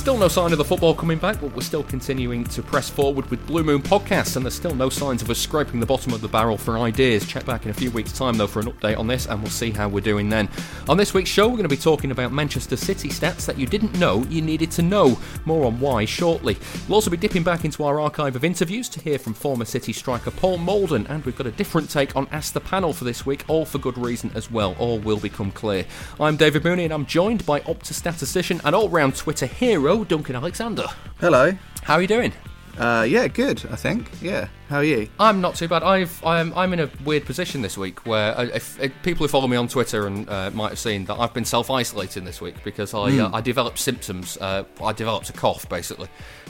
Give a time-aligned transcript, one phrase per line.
[0.00, 3.30] Still no sign of the football coming back, but we're still continuing to press forward
[3.30, 6.22] with Blue Moon Podcast, and there's still no signs of us scraping the bottom of
[6.22, 7.26] the barrel for ideas.
[7.26, 9.50] Check back in a few weeks' time, though, for an update on this, and we'll
[9.50, 10.48] see how we're doing then.
[10.88, 13.66] On this week's show, we're going to be talking about Manchester City stats that you
[13.66, 15.18] didn't know you needed to know.
[15.44, 16.56] More on why shortly.
[16.88, 19.92] We'll also be dipping back into our archive of interviews to hear from former City
[19.92, 23.26] striker Paul Moulden, and we've got a different take on Ask the Panel for this
[23.26, 24.74] week, all for good reason as well.
[24.78, 25.84] All will become clear.
[26.18, 30.36] I'm David Mooney, and I'm joined by Opta statistician and all round Twitter hero, Duncan
[30.36, 30.86] Alexander.
[31.18, 31.52] Hello.
[31.82, 32.32] How are you doing?
[32.78, 33.62] Uh, yeah, good.
[33.70, 34.08] I think.
[34.22, 34.48] Yeah.
[34.68, 35.08] How are you?
[35.18, 35.82] I'm not too bad.
[35.82, 39.28] I've I'm, I'm in a weird position this week where uh, if, if people who
[39.28, 42.40] follow me on Twitter and uh, might have seen that I've been self isolating this
[42.40, 44.38] week because I uh, I developed symptoms.
[44.40, 46.08] Uh, I developed a cough basically.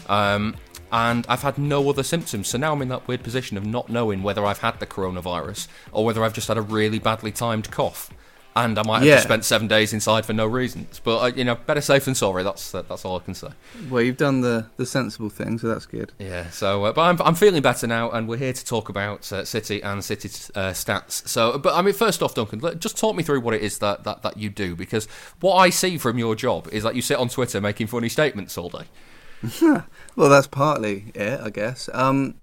[0.08, 0.54] Um,
[0.92, 3.88] and I've had no other symptoms, so now I'm in that weird position of not
[3.88, 7.70] knowing whether I've had the coronavirus or whether I've just had a really badly timed
[7.70, 8.10] cough,
[8.56, 9.14] and I might have Yeah.
[9.16, 11.00] just spent seven days inside for no reasons.
[11.02, 12.42] But uh, you know, better safe than sorry.
[12.42, 13.48] That's uh, that's all I can say.
[13.88, 16.12] Well, you've done the, the sensible thing, so that's good.
[16.18, 19.30] Yeah, so uh, but I'm I'm feeling better now, and we're here to talk about
[19.32, 21.26] uh, City and City uh, stats.
[21.28, 24.04] So, but I mean, first off, Duncan, just talk me through what it is that,
[24.04, 25.06] that that you do, because
[25.40, 28.58] what I see from your job is that you sit on Twitter making funny statements
[28.58, 28.84] all day.
[30.16, 31.88] Well, that's partly it, I guess.
[31.94, 32.34] Um,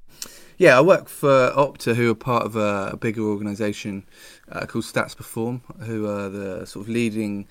[0.58, 4.06] yeah, I work for Opta, who are part of a, a bigger organisation
[4.52, 7.48] uh, called Stats Perform, who are the sort of leading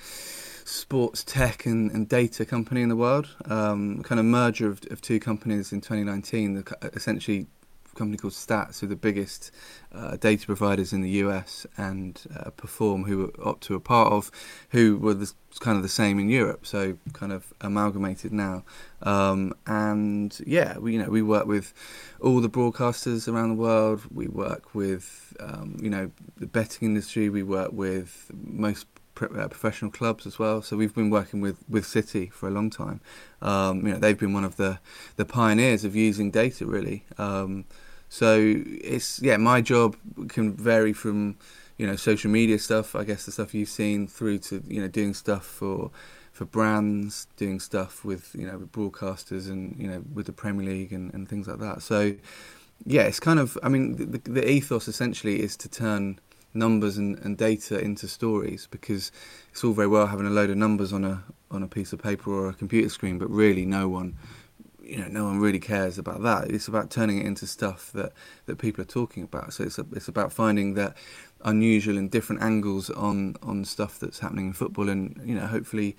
[0.65, 3.28] sports tech and, and data company in the world.
[3.44, 6.65] Um, kind of merger of, of two companies in 2019.
[6.94, 7.47] Essentially,
[7.97, 9.51] company called Stats, who are the biggest
[9.93, 14.31] uh, data providers in the US, and uh, Perform, who Opta are part of,
[14.71, 16.67] who were the, kind of the same in Europe.
[16.67, 18.65] So kind of amalgamated now.
[19.03, 21.73] Um, and yeah, we you know we work with
[22.21, 24.03] all the broadcasters around the world.
[24.11, 27.29] We work with um, you know the betting industry.
[27.29, 28.87] We work with most
[29.23, 30.61] uh, professional clubs as well.
[30.62, 33.01] So we've been working with, with City for a long time.
[33.41, 34.79] Um, you know they've been one of the
[35.17, 37.05] the pioneers of using data really.
[37.19, 37.65] Um,
[38.09, 39.97] so it's yeah, my job
[40.28, 41.37] can vary from
[41.77, 42.94] you know social media stuff.
[42.94, 45.91] I guess the stuff you've seen through to you know doing stuff for
[46.33, 50.67] for brands, doing stuff with you know with broadcasters and you know with the Premier
[50.67, 51.83] League and, and things like that.
[51.83, 52.15] So
[52.84, 56.21] yeah, it's kind of I mean the, the ethos essentially is to turn
[56.55, 59.12] numbers and, and data into stories because
[59.50, 62.03] it's all very well having a load of numbers on a on a piece of
[62.03, 64.17] paper or a computer screen, but really no one
[64.87, 66.51] you know no one really cares about that.
[66.51, 68.13] It's about turning it into stuff that,
[68.47, 69.53] that people are talking about.
[69.53, 70.97] So it's a, it's about finding that
[71.45, 75.97] unusual and different angles on on stuff that's happening in football, and you know hopefully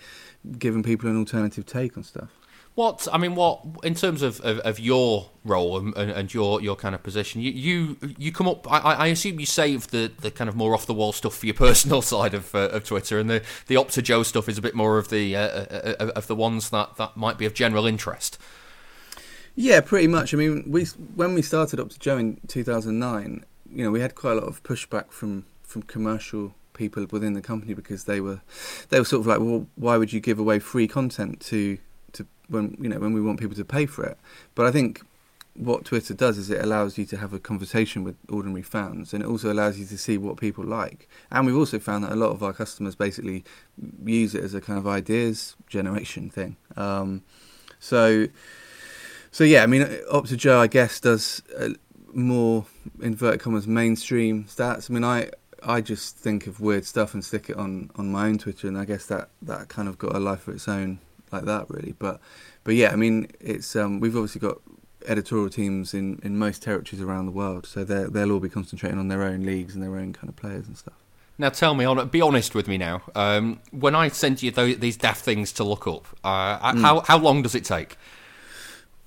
[0.57, 2.29] giving people an alternative take on stuff.
[2.75, 6.75] What I mean, what in terms of, of, of your role and, and, your your
[6.75, 8.71] kind of position, you you, you come up.
[8.71, 11.47] I, I assume you save the, the kind of more off the wall stuff for
[11.47, 14.61] your personal side of uh, of Twitter, and the the Opta Joe stuff is a
[14.61, 17.55] bit more of the uh, uh, uh, of the ones that, that might be of
[17.55, 18.37] general interest.
[19.59, 20.35] Yeah, pretty much.
[20.35, 20.85] I mean, we
[21.15, 24.61] when we started Opta Joe in 2009, you know, we had quite a lot of
[24.61, 28.41] pushback from from commercial people within the company because they were
[28.89, 31.79] they were sort of like, well, why would you give away free content to
[32.13, 34.19] to when you know when we want people to pay for it?
[34.53, 35.01] But I think
[35.55, 39.23] what Twitter does is it allows you to have a conversation with ordinary fans, and
[39.23, 41.09] it also allows you to see what people like.
[41.31, 43.43] And we've also found that a lot of our customers basically
[44.05, 46.57] use it as a kind of ideas generation thing.
[46.75, 47.23] Um,
[47.79, 48.27] so.
[49.31, 51.69] So yeah, I mean, Opta Joe, I guess, does uh,
[52.13, 52.65] more
[53.01, 54.89] inverted commas mainstream stats.
[54.89, 55.29] I mean, I
[55.63, 58.77] I just think of weird stuff and stick it on, on my own Twitter, and
[58.77, 60.99] I guess that, that kind of got a life of its own
[61.31, 61.93] like that, really.
[61.97, 62.19] But
[62.63, 64.59] but yeah, I mean, it's um, we've obviously got
[65.05, 68.99] editorial teams in, in most territories around the world, so they they'll all be concentrating
[68.99, 70.95] on their own leagues and their own kind of players and stuff.
[71.39, 73.03] Now, tell me, hon- be honest with me now.
[73.13, 77.17] Um, when I send you tho- these daft things to look up, uh, how how
[77.17, 77.97] long does it take?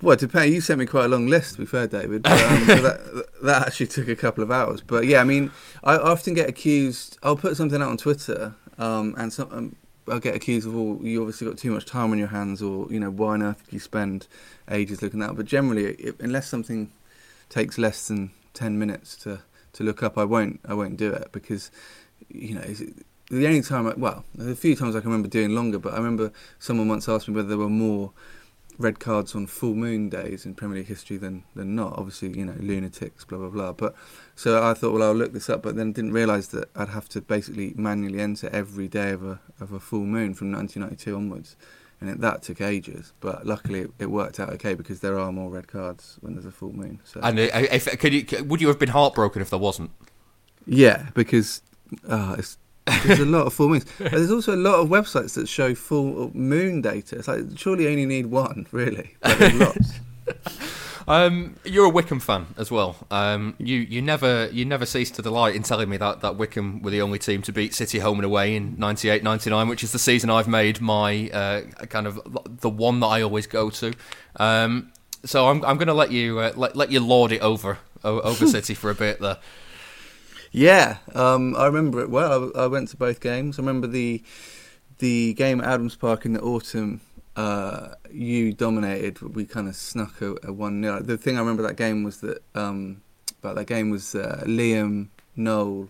[0.01, 0.53] Well, depends.
[0.53, 2.23] You sent me quite a long list, to be fair, David.
[2.23, 4.81] But, um, so that that actually took a couple of hours.
[4.81, 5.51] But yeah, I mean,
[5.83, 7.17] I often get accused.
[7.21, 9.75] I'll put something out on Twitter, um, and some, um,
[10.07, 12.87] I'll get accused of, "Oh, you obviously got too much time on your hands," or
[12.89, 14.27] you know, why on earth did you spend
[14.69, 15.35] ages looking at that?
[15.35, 16.91] But generally, it, unless something
[17.49, 19.41] takes less than ten minutes to,
[19.73, 21.69] to look up, I won't I won't do it because
[22.27, 22.63] you know
[23.29, 25.97] the only time I, well, a few times I can remember doing longer, but I
[25.97, 28.11] remember someone once asked me whether there were more
[28.81, 31.97] red cards on full moon days in Premier League history than than not.
[31.97, 33.71] Obviously, you know, lunatics, blah blah blah.
[33.73, 33.95] But
[34.35, 37.07] so I thought, well, I'll look this up, but then didn't realise that I'd have
[37.09, 41.55] to basically manually enter every day of a of a full moon from 1992 onwards,
[41.99, 43.13] and it, that took ages.
[43.19, 46.45] But luckily, it, it, worked out okay because there are more red cards when there's
[46.45, 46.99] a full moon.
[47.03, 47.19] So.
[47.21, 49.91] And uh, if, could you, would you have been heartbroken if there wasn't?
[50.65, 51.61] Yeah, because
[52.07, 53.85] uh, it's there's a lot of full moons.
[53.97, 57.17] But there's also a lot of websites that show full moon data.
[57.17, 59.15] It's like surely only need one, really.
[59.21, 59.99] But there's lots.
[61.07, 62.95] Um, you're a Wycombe fan as well.
[63.09, 66.81] Um, you you never you never cease to delight in telling me that, that Wycombe
[66.81, 69.91] were the only team to beat City home and away in 98 99, which is
[69.91, 72.19] the season I've made my uh, kind of
[72.61, 73.93] the one that I always go to.
[74.37, 74.93] Um,
[75.25, 78.47] so I'm I'm going to let you uh, let let you lord it over over
[78.47, 79.37] City for a bit there.
[80.51, 82.51] Yeah, um, I remember it well.
[82.55, 83.57] I, I, went to both games.
[83.57, 84.21] I remember the
[84.99, 86.99] the game at Adams Park in the autumn.
[87.37, 89.21] Uh, you dominated.
[89.21, 92.19] We kind of snuck a, a one 0 The thing I remember that game was
[92.19, 93.01] that um,
[93.39, 95.07] about that game was uh, Liam,
[95.37, 95.87] Noel,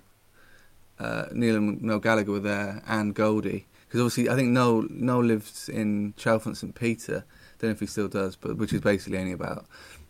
[0.99, 3.65] uh, Neil and Noel Gallagher were there, and Goldie.
[3.87, 7.25] Because obviously, I think Noel Noel lives in Chalfont St Peter.
[7.57, 9.65] Don't know if he still does, but which is basically only about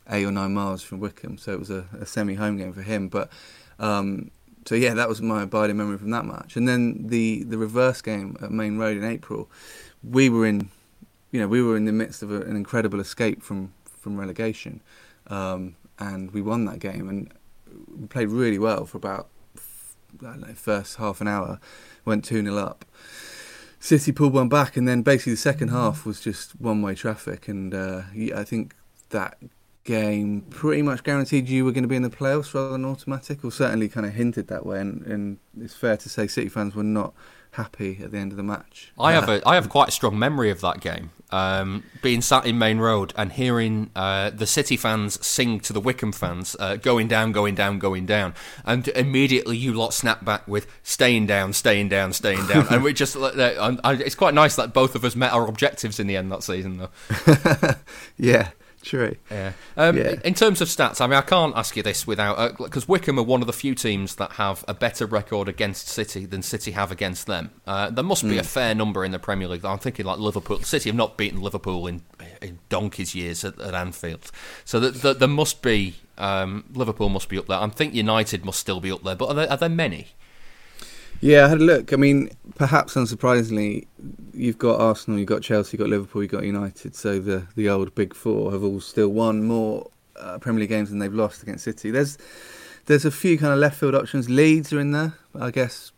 [0.09, 1.38] eight or nine miles from Wycombe.
[1.38, 3.07] So it was a, a semi-home game for him.
[3.07, 3.31] But
[3.80, 4.30] um,
[4.66, 6.56] so yeah, that was my abiding memory from that match.
[6.56, 9.50] And then the the reverse game at Maine Road in April,
[10.04, 10.69] we were in,
[11.31, 14.81] you know, we were in the midst of a, an incredible escape from from relegation,
[15.28, 17.31] um, and we won that game and
[17.98, 19.30] we played really well for about
[20.19, 21.60] I don't know, first half an hour,
[22.06, 22.86] went two 0 up.
[23.80, 27.48] City pulled one back, and then basically the second half was just one way traffic,
[27.48, 28.04] and uh,
[28.36, 28.75] I think
[29.10, 29.38] that
[29.83, 33.44] game pretty much guaranteed you were going to be in the playoffs rather than automatic,
[33.44, 34.80] or certainly kind of hinted that way.
[34.80, 37.13] And, and it's fair to say City fans were not
[37.51, 38.94] happy at the end of the match.
[38.98, 41.12] I have a I have quite a strong memory of that game.
[41.33, 45.80] Um, being sat in Maine Road and hearing uh, the City fans sing to the
[45.80, 48.34] Wycombe fans, uh, going down, going down, going down,
[48.66, 52.92] and immediately you lot snap back with staying down, staying down, staying down, and we
[52.92, 53.30] just uh,
[53.86, 56.77] it's quite nice that both of us met our objectives in the end that season,
[56.77, 57.75] though.
[58.18, 58.50] yeah,
[58.83, 59.16] True.
[59.30, 59.54] Yeah.
[59.78, 60.16] Um, yeah.
[60.24, 63.19] In terms of stats, I mean, I can't ask you this without because uh, Wycombe
[63.19, 66.72] are one of the few teams that have a better record against City than City
[66.72, 67.51] have against them.
[67.68, 68.39] Uh, there must be mm.
[68.39, 69.63] a fair number in the Premier League.
[69.63, 70.62] I'm thinking like Liverpool.
[70.63, 72.01] City have not beaten Liverpool in,
[72.42, 74.31] in donkey's years at, at Anfield,
[74.66, 77.60] so there must be um, Liverpool must be up there.
[77.60, 80.10] I think United must still be up there, but are there, are there many?
[81.21, 81.94] Yeah, I had a look.
[81.94, 83.85] I mean, perhaps unsurprisingly,
[84.33, 86.95] you've got Arsenal, you've got Chelsea, you've got Liverpool, you've got United.
[86.95, 89.89] So the the old big four have all still won more
[90.19, 91.91] uh, Premier League games than they've lost against City.
[91.91, 92.18] There's
[92.88, 94.29] there's a few kind of left field options.
[94.29, 95.91] Leeds are in there, I guess,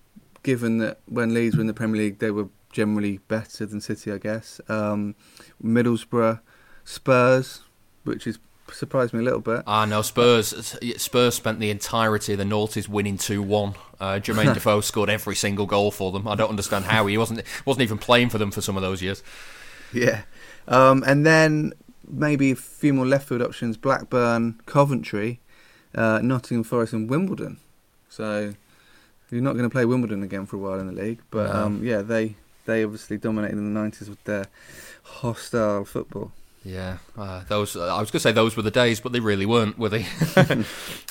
[0.43, 4.11] given that when Leeds were in the Premier League, they were generally better than City,
[4.11, 4.59] I guess.
[4.67, 5.15] Um,
[5.63, 6.41] Middlesbrough,
[6.83, 7.61] Spurs,
[8.03, 8.39] which is
[8.73, 9.63] surprised me a little bit.
[9.67, 10.77] Ah, no, Spurs.
[10.97, 13.75] Spurs spent the entirety of the noughties winning two one.
[13.99, 16.27] Uh, Jermaine Defoe scored every single goal for them.
[16.27, 19.01] I don't understand how he wasn't wasn't even playing for them for some of those
[19.01, 19.23] years.
[19.93, 20.23] Yeah,
[20.67, 21.73] um, and then
[22.07, 25.39] maybe a few more left field options: Blackburn, Coventry,
[25.95, 27.57] uh, Nottingham Forest, and Wimbledon.
[28.09, 28.53] So
[29.29, 31.65] you're not going to play Wimbledon again for a while in the league, but no.
[31.65, 34.45] um, yeah, they they obviously dominated in the '90s with their
[35.03, 36.31] hostile football.
[36.65, 37.75] Yeah, uh, those.
[37.75, 39.89] Uh, I was going to say those were the days, but they really weren't, were
[39.89, 40.05] they?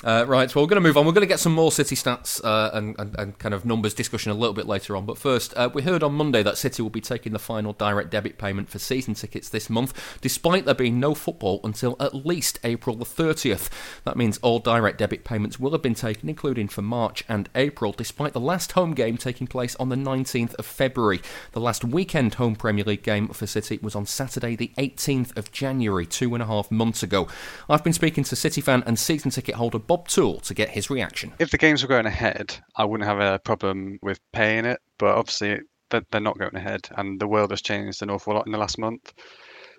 [0.02, 0.50] uh, right.
[0.50, 1.04] So we're going to move on.
[1.04, 3.92] We're going to get some more City stats uh, and, and, and, kind of numbers
[3.92, 5.04] discussion a little bit later on.
[5.04, 8.10] But first, uh, we heard on Monday that City will be taking the final direct
[8.10, 12.58] debit payment for season tickets this month, despite there being no football until at least
[12.64, 13.68] April the 30th.
[14.04, 17.92] That means all direct debit payments will have been taken, including for March and April,
[17.92, 21.20] despite the last home game taking place on the 19th of February.
[21.52, 25.52] The last weekend home Premier League game for City was on Saturday, the 18th of
[25.52, 27.28] January, two and a half months ago.
[27.68, 30.88] I've been speaking to City fan and season ticket holder Bob Toole to get his
[30.88, 31.32] reaction.
[31.38, 35.16] If the games were going ahead, I wouldn't have a problem with paying it, but
[35.16, 38.58] obviously they're not going ahead, and the world has changed an awful lot in the
[38.58, 39.12] last month.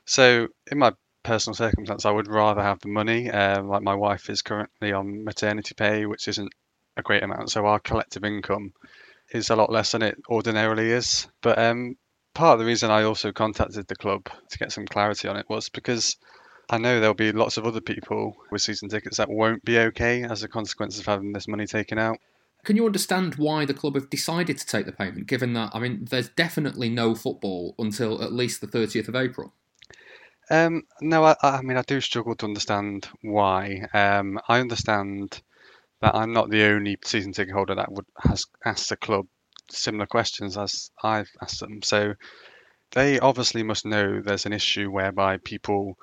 [0.05, 0.91] So, in my
[1.24, 3.32] personal circumstance, I would rather have the money.
[3.32, 6.53] Um, like my wife is currently on maternity pay, which isn't
[6.98, 8.74] a great amount, so our collective income
[9.32, 11.27] is a lot less than it ordinarily is.
[11.41, 11.96] But um,
[12.34, 15.50] part of the reason I also contacted the club to get some clarity on it
[15.50, 16.18] was because
[16.70, 20.24] I know there'll be lots of other people with season tickets that won't be okay
[20.24, 22.18] as a consequence of having this money taken out.
[22.63, 25.80] Can you understand why the club have decided to take the payment, given that, I
[25.80, 29.54] mean, there's definitely no football until at least the 30th of April?
[30.50, 33.88] Um, no, I, I mean, I do struggle to understand why.
[33.94, 35.42] Um, I understand
[36.02, 39.25] that I'm not the only season ticket holder that would has asked the club
[39.70, 41.82] similar questions as I've asked them.
[41.82, 42.13] So
[42.91, 45.98] they obviously must know there's an issue whereby people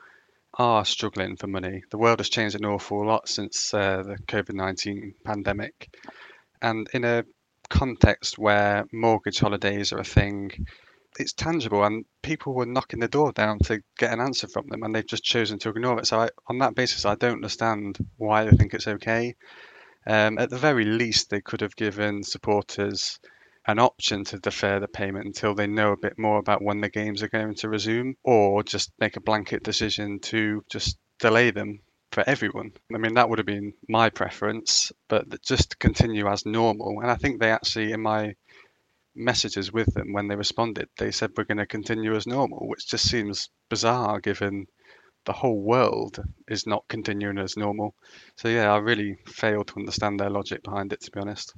[0.55, 1.83] are struggling for money.
[1.91, 5.89] The world has changed an awful lot since uh, the COVID 19 pandemic.
[6.61, 7.25] And in a
[7.69, 10.67] context where mortgage holidays are a thing,
[11.19, 14.83] it's tangible and people were knocking the door down to get an answer from them
[14.83, 16.07] and they've just chosen to ignore it.
[16.07, 19.35] So, I, on that basis, I don't understand why they think it's okay.
[20.07, 23.21] Um, at the very least, they could have given supporters
[23.67, 26.89] an option to defer the payment until they know a bit more about when the
[26.89, 31.81] games are going to resume, or just make a blanket decision to just delay them
[32.13, 32.73] for everyone.
[32.93, 37.01] I mean, that would have been my preference, but just continue as normal.
[37.01, 38.35] And I think they actually, in my
[39.15, 42.89] messages with them when they responded, they said we're going to continue as normal, which
[42.89, 44.67] just seems bizarre given
[45.27, 47.95] the whole world is not continuing as normal.
[48.37, 51.55] So yeah, I really failed to understand their logic behind it, to be honest.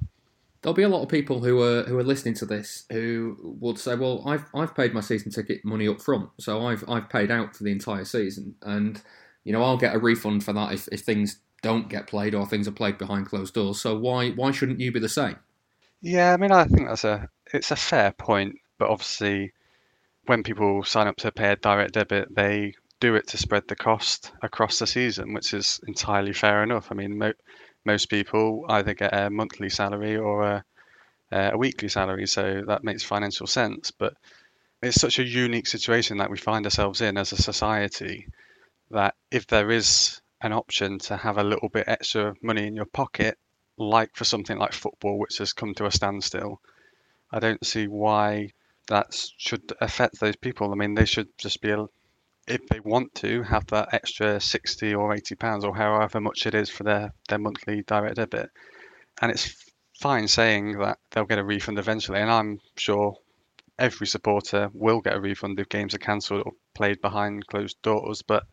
[0.63, 3.77] There'll be a lot of people who are who are listening to this who would
[3.77, 7.29] say, "Well, I've I've paid my season ticket money up front, so I've I've paid
[7.31, 9.01] out for the entire season, and
[9.43, 12.45] you know I'll get a refund for that if, if things don't get played or
[12.47, 13.81] things are played behind closed doors.
[13.81, 15.37] So why why shouldn't you be the same?"
[16.01, 19.51] Yeah, I mean, I think that's a it's a fair point, but obviously,
[20.27, 23.75] when people sign up to pay a direct debit, they do it to spread the
[23.75, 26.87] cost across the season, which is entirely fair enough.
[26.89, 27.33] I mean, mo-
[27.85, 30.65] most people either get a monthly salary or a,
[31.31, 33.91] a weekly salary, so that makes financial sense.
[33.91, 34.13] But
[34.81, 38.27] it's such a unique situation that we find ourselves in as a society
[38.91, 42.85] that if there is an option to have a little bit extra money in your
[42.85, 43.37] pocket,
[43.77, 46.61] like for something like football, which has come to a standstill,
[47.31, 48.49] I don't see why
[48.87, 50.71] that should affect those people.
[50.71, 51.71] I mean, they should just be
[52.47, 56.53] if they want to have that extra 60 or 80 pounds or however much it
[56.53, 58.49] is for their, their monthly direct debit.
[59.21, 59.55] And it's
[59.99, 62.19] fine saying that they'll get a refund eventually.
[62.19, 63.15] And I'm sure
[63.79, 68.21] every supporter will get a refund if games are cancelled or played behind closed doors.
[68.21, 68.43] But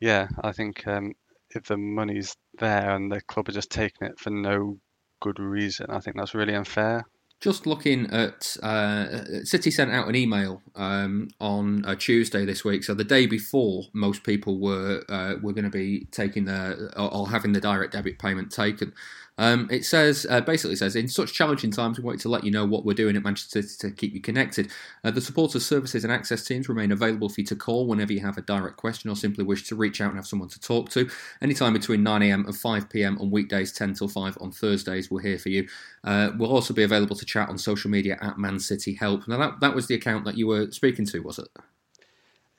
[0.00, 1.12] yeah, I think um,
[1.50, 4.78] if the money's there and the club are just taking it for no
[5.20, 7.04] good reason, I think that's really unfair
[7.40, 12.84] just looking at uh, City sent out an email um, on a Tuesday this week,
[12.84, 17.12] so the day before most people were uh, were going to be taking the or,
[17.12, 18.92] or having the direct debit payment taken.
[19.40, 22.50] Um, it says uh, basically says in such challenging times, we wanted to let you
[22.50, 24.70] know what we're doing at Manchester City to keep you connected.
[25.02, 28.20] Uh, the supporters services and access teams remain available for you to call whenever you
[28.20, 30.90] have a direct question or simply wish to reach out and have someone to talk
[30.90, 31.08] to.
[31.40, 35.48] Anytime between 9am and 5pm on weekdays, 10 till 5 on Thursdays, we're here for
[35.48, 35.66] you.
[36.04, 39.26] Uh, we'll also be available to chat on social media at Man City Help.
[39.26, 41.48] Now that that was the account that you were speaking to, was it?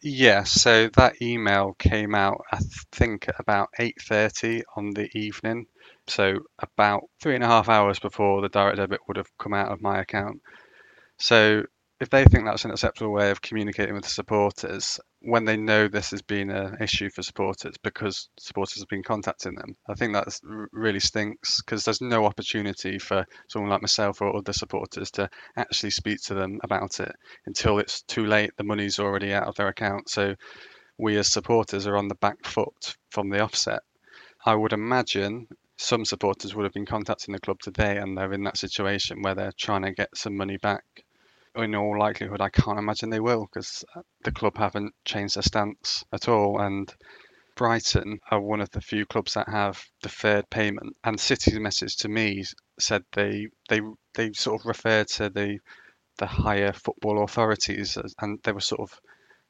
[0.03, 2.57] Yeah, so that email came out, I
[2.91, 5.67] think, at about 8.30 on the evening.
[6.07, 9.71] So about three and a half hours before the direct debit would have come out
[9.71, 10.41] of my account.
[11.17, 11.63] So
[12.01, 16.09] if they think that's an acceptable way of communicating with supporters, when they know this
[16.09, 20.27] has been an issue for supporters because supporters have been contacting them, I think that
[20.71, 25.91] really stinks because there's no opportunity for someone like myself or other supporters to actually
[25.91, 27.15] speak to them about it
[27.45, 28.49] until it's too late.
[28.57, 30.09] The money's already out of their account.
[30.09, 30.33] So
[30.97, 33.81] we as supporters are on the back foot from the offset.
[34.43, 35.47] I would imagine
[35.81, 39.35] some supporters would have been contacting the club today and they're in that situation where
[39.35, 40.83] they're trying to get some money back
[41.55, 45.43] in all likelihood, I can't imagine they will because uh, the club haven't changed their
[45.43, 46.59] stance at all.
[46.61, 46.93] And
[47.55, 50.95] Brighton are one of the few clubs that have deferred payment.
[51.03, 52.45] And City's message to me
[52.79, 53.81] said they they
[54.13, 55.59] they sort of referred to the
[56.17, 58.99] the higher football authorities and they were sort of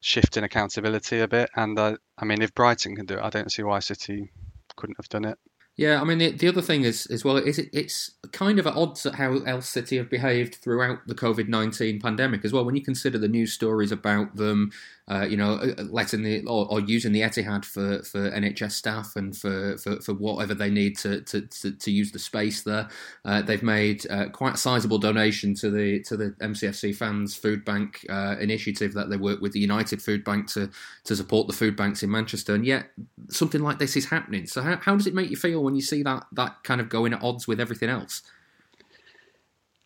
[0.00, 1.50] shifting accountability a bit.
[1.54, 4.30] And I, I mean, if Brighton can do it, I don't see why City
[4.76, 5.38] couldn't have done it.
[5.76, 8.66] Yeah, I mean the, the other thing is as well is it, it's kind of
[8.66, 12.64] at odds at how El City have behaved throughout the COVID nineteen pandemic as well.
[12.64, 14.70] When you consider the news stories about them,
[15.12, 19.14] uh, you know, uh, letting the or, or, using the Etihad for, for NHS staff
[19.16, 22.88] and for, for, for whatever they need to, to, to, to use the space there.
[23.26, 27.62] Uh, they've made uh, quite a sizable donation to the to the MCFC fans food
[27.62, 30.70] bank uh, initiative that they work with the United Food Bank to
[31.04, 32.54] to support the food banks in Manchester.
[32.54, 32.86] And yet
[33.28, 34.46] something like this is happening.
[34.46, 35.62] So how, how does it make you feel?
[35.62, 38.22] when you see that that kind of going at odds with everything else?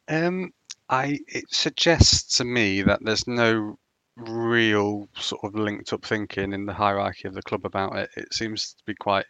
[0.09, 0.53] Um,
[0.89, 3.77] I it suggests to me that there's no
[4.17, 8.11] real sort of linked up thinking in the hierarchy of the club about it.
[8.17, 9.27] It seems to be quite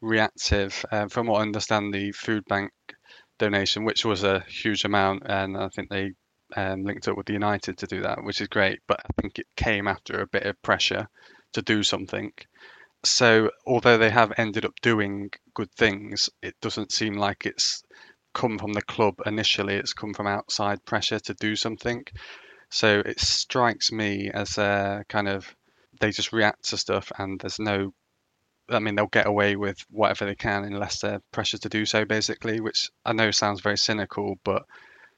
[0.00, 0.84] reactive.
[0.90, 2.72] Um, from what I understand, the food bank
[3.38, 6.12] donation, which was a huge amount, and I think they
[6.56, 8.80] um, linked up with the United to do that, which is great.
[8.86, 11.08] But I think it came after a bit of pressure
[11.52, 12.32] to do something.
[13.04, 17.82] So although they have ended up doing good things, it doesn't seem like it's
[18.34, 19.74] come from the club initially.
[19.74, 22.04] It's come from outside pressure to do something.
[22.70, 25.54] So it strikes me as a kind of
[26.00, 27.92] they just react to stuff and there's no
[28.68, 32.04] I mean they'll get away with whatever they can unless they're pressured to do so
[32.04, 34.64] basically, which I know sounds very cynical, but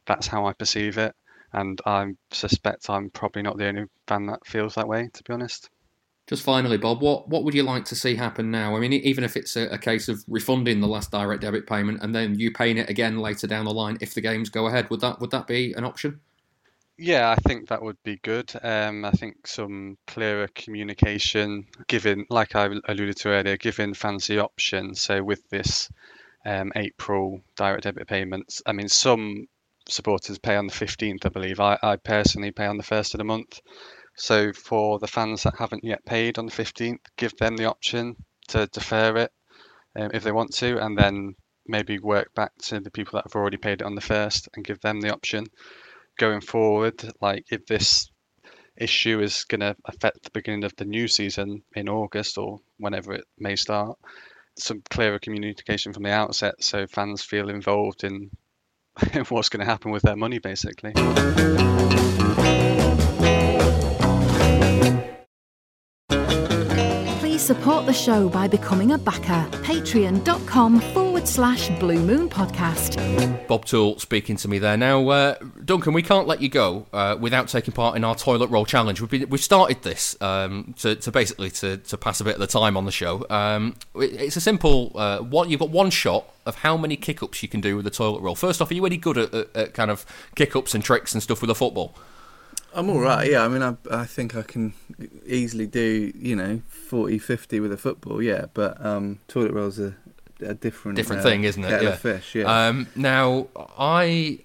[0.06, 1.14] that's how I perceive it.
[1.52, 5.32] And I suspect I'm probably not the only fan that feels that way, to be
[5.32, 5.70] honest.
[6.26, 8.76] Just finally, Bob, what, what would you like to see happen now?
[8.76, 12.02] I mean, even if it's a, a, case of refunding the last direct debit payment
[12.02, 14.90] and then you paying it again later down the line if the games go ahead,
[14.90, 16.20] would that would that be an option?
[16.98, 18.52] Yeah, I think that would be good.
[18.62, 24.40] Um, I think some clearer communication, given, like I alluded to earlier, giving fans the
[24.40, 24.94] option.
[24.94, 25.88] So with this
[26.46, 29.46] um, April direct debit payments, I mean, some
[29.88, 31.60] supporters pay on the 15th, I believe.
[31.60, 33.60] I, I personally pay on the first of the month.
[34.16, 38.16] So for the fans that haven't yet paid on the 15th, give them the option
[38.48, 39.32] to defer it
[39.96, 41.36] um, if they want to, and then
[41.66, 44.64] maybe work back to the people that have already paid it on the first and
[44.64, 45.46] give them the option
[46.18, 48.10] going forward, like if this
[48.76, 53.14] issue is going to affect the beginning of the new season in August or whenever
[53.14, 53.98] it may start,
[54.58, 58.30] some clearer communication from the outset so fans feel involved in
[59.28, 60.92] what's going to happen with their money, basically.
[67.48, 69.48] Support the show by becoming a backer.
[69.62, 72.98] Patreon.com forward slash Blue Moon Podcast.
[73.48, 74.76] Bob Toole speaking to me there.
[74.76, 78.50] Now, uh, Duncan, we can't let you go uh, without taking part in our toilet
[78.50, 79.00] roll challenge.
[79.00, 82.40] We've, been, we've started this um, to, to, basically to, to, pass a bit of
[82.40, 83.24] the time on the show.
[83.30, 85.48] Um, it's a simple uh, one.
[85.48, 88.20] You've got one shot of how many kick ups you can do with the toilet
[88.20, 88.34] roll.
[88.34, 91.14] First off, are you any good at, at, at kind of kick ups and tricks
[91.14, 91.96] and stuff with a football?
[92.74, 93.30] I'm all right.
[93.30, 94.74] Yeah, I mean, I I think I can
[95.24, 98.22] easily do you know 40, 50 with a football.
[98.22, 99.96] Yeah, but um, toilet rolls are
[100.40, 101.82] a different different uh, thing, isn't it?
[101.82, 101.96] Yeah.
[101.96, 102.34] Fish.
[102.34, 102.68] Yeah.
[102.68, 103.48] Um, now
[103.78, 104.40] I.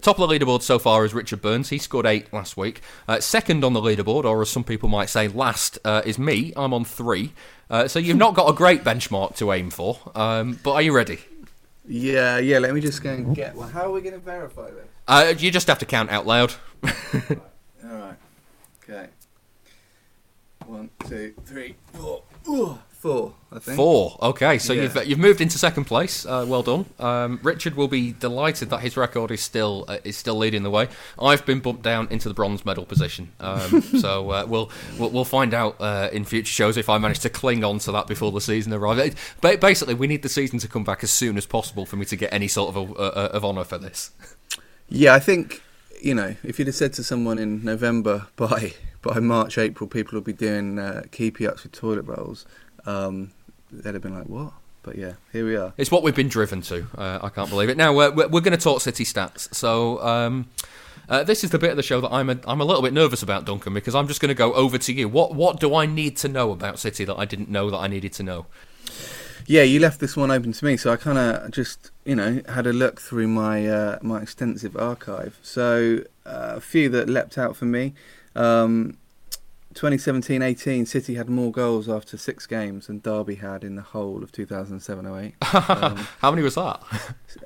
[0.00, 1.70] Top of the leaderboard so far is Richard Burns.
[1.70, 2.82] He scored eight last week.
[3.08, 6.52] Uh, second on the leaderboard, or as some people might say, last, uh, is me.
[6.54, 7.32] I'm on three.
[7.68, 9.98] Uh, so you've not got a great benchmark to aim for.
[10.14, 11.18] Um, but are you ready?
[11.88, 12.60] Yeah, yeah.
[12.60, 13.56] Let me just go and get.
[13.56, 14.86] Well, how are we going to verify this?
[15.08, 16.54] Uh, you just have to count out loud.
[16.84, 16.90] All
[17.82, 18.16] right.
[18.84, 19.08] Okay.
[20.72, 22.22] One, two, three, four.
[22.48, 23.76] Ooh, four, I think.
[23.76, 24.16] Four.
[24.22, 24.84] Okay, so Yeah.
[24.84, 26.24] you've you've moved into second place.
[26.24, 26.86] Uh, well done.
[26.98, 30.70] Um, Richard will be delighted that his record is still uh, is still leading the
[30.70, 30.88] way.
[31.20, 33.32] I've been bumped down into the bronze medal position.
[33.38, 37.18] Um, so uh, we'll, we'll we'll find out uh, in future shows if I manage
[37.20, 39.00] to cling on to that before the season arrives.
[39.00, 41.96] It- ba- Basically, we need the season to come back as soon as possible for
[41.96, 44.10] me to get any sort of a, uh, of honour for this.
[44.88, 45.60] Yeah, I think
[46.00, 50.14] you know if you'd have said to someone in November by by March, April, people
[50.14, 52.46] will be doing uh, keepy ups with toilet rolls.
[52.86, 53.32] Um,
[53.70, 55.72] they'd have been like, "What?" But yeah, here we are.
[55.76, 56.86] It's what we've been driven to.
[56.96, 57.76] Uh, I can't believe it.
[57.76, 59.54] Now uh, we're, we're going to talk City stats.
[59.54, 60.48] So um,
[61.08, 62.92] uh, this is the bit of the show that I'm a, I'm a little bit
[62.92, 65.08] nervous about, Duncan, because I'm just going to go over to you.
[65.08, 67.86] What what do I need to know about City that I didn't know that I
[67.86, 68.46] needed to know?
[69.46, 72.40] Yeah, you left this one open to me, so I kind of just you know
[72.48, 75.38] had a look through my uh, my extensive archive.
[75.42, 77.94] So uh, a few that leapt out for me.
[78.34, 78.98] Um,
[79.74, 84.32] 2017-18, City had more goals after six games than Derby had in the whole of
[84.32, 85.32] 2007-08.
[85.82, 86.82] Um, How many was that?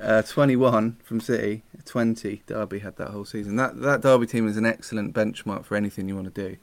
[0.00, 3.56] uh, 21 from City, 20 Derby had that whole season.
[3.56, 6.56] That that Derby team is an excellent benchmark for anything you want to do.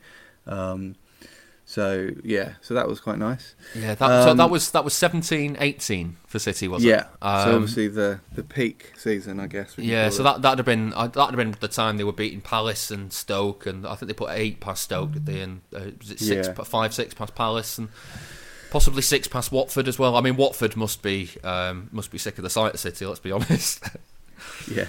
[0.46, 0.96] Um,
[1.74, 3.56] so yeah, so that was quite nice.
[3.74, 7.06] Yeah, that, so Um, that was that was 17, 18 for City, was yeah, it?
[7.24, 9.76] Um, so obviously the the peak season, I guess.
[9.78, 10.24] Yeah, so it.
[10.26, 13.12] that that'd have been uh, that'd have been the time they were beating Palace and
[13.12, 15.62] Stoke, and I think they put eight past Stoke at the end.
[15.76, 16.54] Uh, was it six, Yeah.
[16.64, 17.90] five, six past Palace, and
[18.70, 20.16] possibly six past Watford as well.
[20.16, 23.04] I mean, Watford must be um, must be sick of the sight of City.
[23.08, 23.84] Let's be honest.
[24.72, 24.86] Yeah.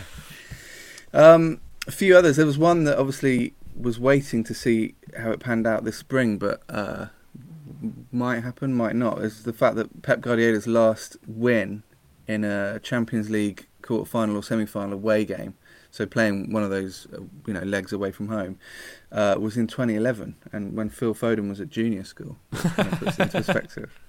[1.14, 2.36] Um, a few others.
[2.36, 6.38] There was one that obviously was waiting to see how it panned out this spring,
[6.38, 7.06] but uh,
[8.12, 9.20] might happen, might not.
[9.20, 11.82] Is the fact that Pep Guardiola's last win
[12.26, 15.54] in a Champions League quarter final or semi final away game,
[15.90, 18.58] so playing one of those uh, you know legs away from home,
[19.12, 22.36] uh, was in 2011, and when Phil Foden was at junior school.
[22.52, 24.00] Puts into perspective.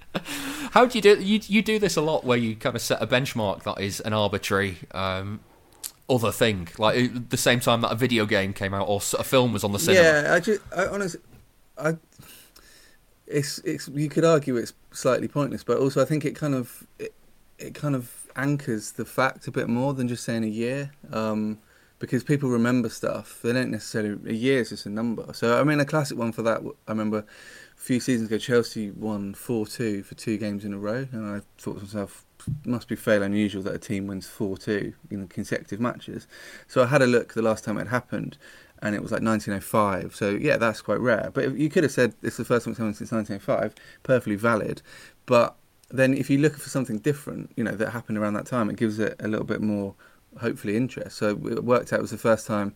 [0.72, 1.22] How do you do?
[1.22, 4.00] You you do this a lot, where you kind of set a benchmark that is
[4.02, 4.78] an arbitrary.
[4.92, 5.42] Um,
[6.10, 9.54] other thing, like the same time that a video game came out or a film
[9.54, 10.04] was on the cinema.
[10.04, 11.22] Yeah, I just, I honestly,
[11.78, 11.98] I,
[13.28, 16.86] it's, it's, you could argue it's slightly pointless, but also I think it kind of,
[17.00, 17.14] it,
[17.58, 20.92] it kind of anchors the fact a bit more than just saying a year.
[21.12, 21.60] Um,
[22.00, 23.40] because people remember stuff.
[23.42, 24.30] They don't necessarily.
[24.30, 25.34] A year is just a number.
[25.34, 26.62] So I mean, a classic one for that.
[26.88, 30.78] I remember a few seasons ago, Chelsea won four two for two games in a
[30.78, 32.25] row, and I thought to myself,
[32.66, 36.28] must be fairly unusual that a team wins four two in consecutive matches.
[36.68, 38.38] So I had a look the last time it happened,
[38.82, 40.16] and it was like 1905.
[40.16, 41.32] So yeah, that's quite rare.
[41.34, 43.76] But you could have said it's the first time it's happened since 1905.
[44.04, 44.82] Perfectly valid.
[45.26, 45.56] But
[45.90, 48.76] then if you look for something different, you know, that happened around that time, it
[48.76, 49.96] gives it a little bit more
[50.40, 51.18] hopefully interest.
[51.18, 52.74] So it worked out it was the first time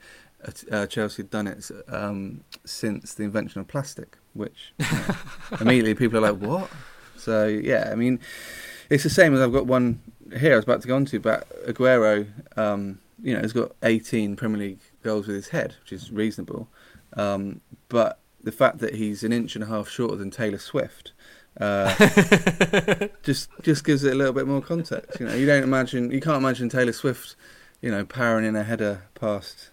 [0.71, 5.15] uh, Chelsea had done it um, since the invention of plastic, which you know,
[5.62, 6.69] immediately people are like, "What?"
[7.17, 8.19] So yeah, I mean,
[8.89, 10.02] it's the same as I've got one
[10.38, 10.54] here.
[10.54, 14.36] I was about to go on to, but Aguero, um, you know, has got 18
[14.36, 16.67] Premier League goals with his head, which is reasonable.
[17.13, 21.12] Um, but the fact that he's an inch and a half shorter than Taylor Swift.
[21.60, 21.93] Uh,
[23.23, 25.19] just just gives it a little bit more context.
[25.19, 27.36] You know, you don't imagine, you can't imagine Taylor Swift,
[27.82, 29.71] you know, powering in a header past,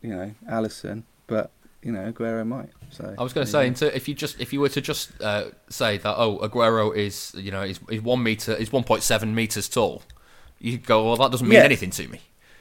[0.00, 1.50] you know, Alisson, but
[1.84, 2.70] you know, Aguero might.
[2.90, 5.10] So I was going to say, into, if you just if you were to just
[5.20, 9.02] uh, say that, oh, Aguero is you know is, is one meter is one point
[9.02, 10.02] seven meters tall,
[10.58, 11.64] you go, well, that doesn't mean yeah.
[11.64, 12.20] anything to me.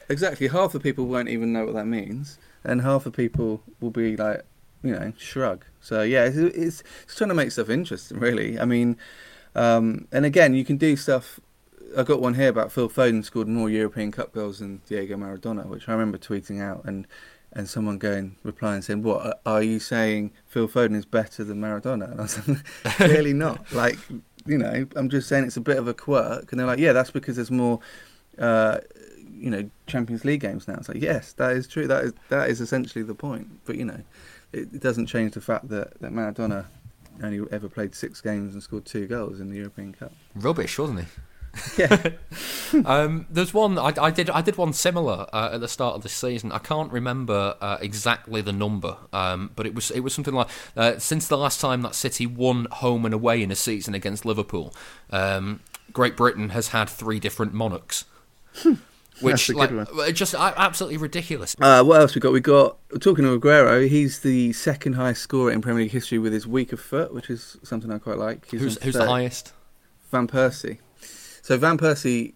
[0.09, 3.91] Exactly, half the people won't even know what that means, and half the people will
[3.91, 4.43] be like,
[4.83, 5.63] you know, shrug.
[5.79, 8.59] So yeah, it's, it's, it's trying to make stuff interesting, really.
[8.59, 8.97] I mean,
[9.55, 11.39] um, and again, you can do stuff.
[11.97, 15.65] I got one here about Phil Foden scored more European Cup goals than Diego Maradona,
[15.67, 17.07] which I remember tweeting out and
[17.55, 20.31] and someone going replying saying, "What are you saying?
[20.47, 22.63] Phil Foden is better than Maradona?" And I was like,
[22.97, 23.97] "Clearly not." Like,
[24.45, 26.93] you know, I'm just saying it's a bit of a quirk, and they're like, "Yeah,
[26.93, 27.79] that's because there's more."
[28.37, 28.79] Uh,
[29.35, 30.75] you know, Champions League games now.
[30.75, 31.85] It's like, yes, that is true.
[31.85, 33.47] That is that is essentially the point.
[33.65, 33.99] But you know,
[34.53, 36.65] it, it doesn't change the fact that, that Maradona
[37.21, 40.13] only ever played six games and scored two goals in the European Cup.
[40.35, 41.05] Rubbish, wasn't he?
[41.77, 42.09] Yeah.
[42.85, 44.29] um, there's one I, I, did.
[44.29, 46.51] I did one similar uh, at the start of the season.
[46.51, 50.49] I can't remember uh, exactly the number, um, but it was it was something like
[50.75, 54.25] uh, since the last time that City won home and away in a season against
[54.25, 54.73] Liverpool,
[55.11, 55.61] um,
[55.91, 58.05] Great Britain has had three different monarchs.
[59.21, 59.71] which like
[60.13, 61.55] just absolutely ridiculous.
[61.59, 62.33] Uh, what else we got?
[62.33, 63.87] We got talking to Aguero.
[63.87, 67.57] He's the second highest scorer in Premier League history with his weaker foot, which is
[67.63, 68.49] something I quite like.
[68.49, 69.53] He's who's, who's the highest?
[70.11, 70.79] Van Persie.
[71.43, 72.35] So Van Persie,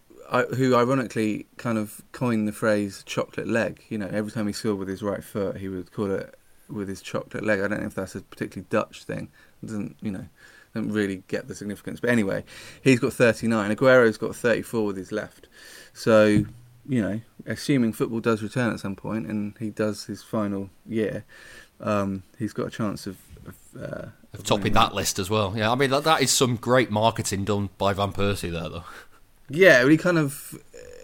[0.57, 4.77] who ironically kind of coined the phrase "chocolate leg." You know, every time he scored
[4.77, 6.35] with his right foot, he would call it
[6.69, 7.61] with his chocolate leg.
[7.61, 9.29] I don't know if that's a particularly Dutch thing.
[9.63, 10.25] It doesn't you know?
[10.75, 12.01] Don't really get the significance.
[12.01, 12.43] But anyway,
[12.83, 13.71] he's got 39.
[13.71, 15.47] Aguero's got 34 with his left.
[15.93, 16.43] So
[16.89, 21.23] you know, assuming football does return at some point and he does his final year,
[21.79, 23.26] um, he's got a chance of, of,
[23.79, 25.53] uh, of topping that list as well.
[25.55, 28.83] Yeah, I mean that, that is some great marketing done by Van Persie there, though.
[29.49, 30.57] Yeah, he kind of,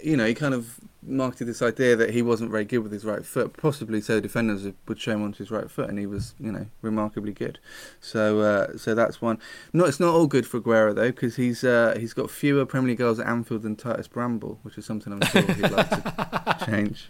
[0.03, 3.05] you know, he kind of marketed this idea that he wasn't very good with his
[3.05, 6.33] right foot, possibly so defenders would show him onto his right foot, and he was,
[6.39, 7.59] you know, remarkably good.
[8.01, 9.39] So, uh, so that's one.
[9.71, 12.89] No, it's not all good for Aguero though, because he's uh, he's got fewer Premier
[12.89, 16.57] League goals at Anfield than Titus Bramble, which is something I'm sure he'd like to
[16.65, 17.09] change.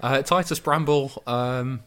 [0.00, 1.22] Uh, Titus Bramble.
[1.26, 1.82] Um,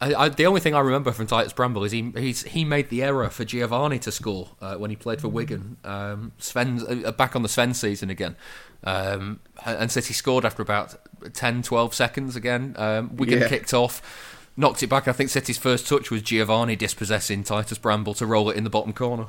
[0.00, 2.88] I, I, the only thing I remember from Titus Bramble is he he's, he made
[2.88, 5.76] the error for Geovanni to score uh, when he played for Wigan.
[5.84, 8.36] Um, Sven uh, back on the Sven season again,
[8.84, 10.96] um, and City scored after about
[11.34, 12.74] 10, 12 seconds again.
[12.78, 13.48] Um, Wigan yeah.
[13.48, 15.06] kicked off, knocked it back.
[15.06, 18.70] I think City's first touch was Geovanni dispossessing Titus Bramble to roll it in the
[18.70, 19.26] bottom corner.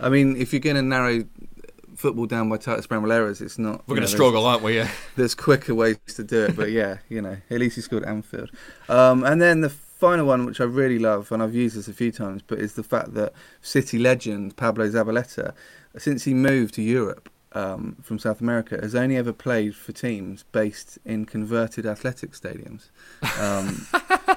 [0.00, 1.24] I mean, if you're going to narrow
[1.96, 3.82] football down by Titus errors, it's not.
[3.86, 4.76] We're going to struggle, aren't we?
[4.76, 4.90] Yeah.
[5.16, 8.50] There's quicker ways to do it, but yeah, you know, at least he scored Anfield.
[8.88, 11.92] Um, and then the final one, which I really love, and I've used this a
[11.92, 15.54] few times, but is the fact that City legend Pablo Zabaleta,
[15.96, 20.44] since he moved to Europe, um, from South America has only ever played for teams
[20.52, 22.90] based in converted athletic stadiums.
[23.38, 23.86] Um,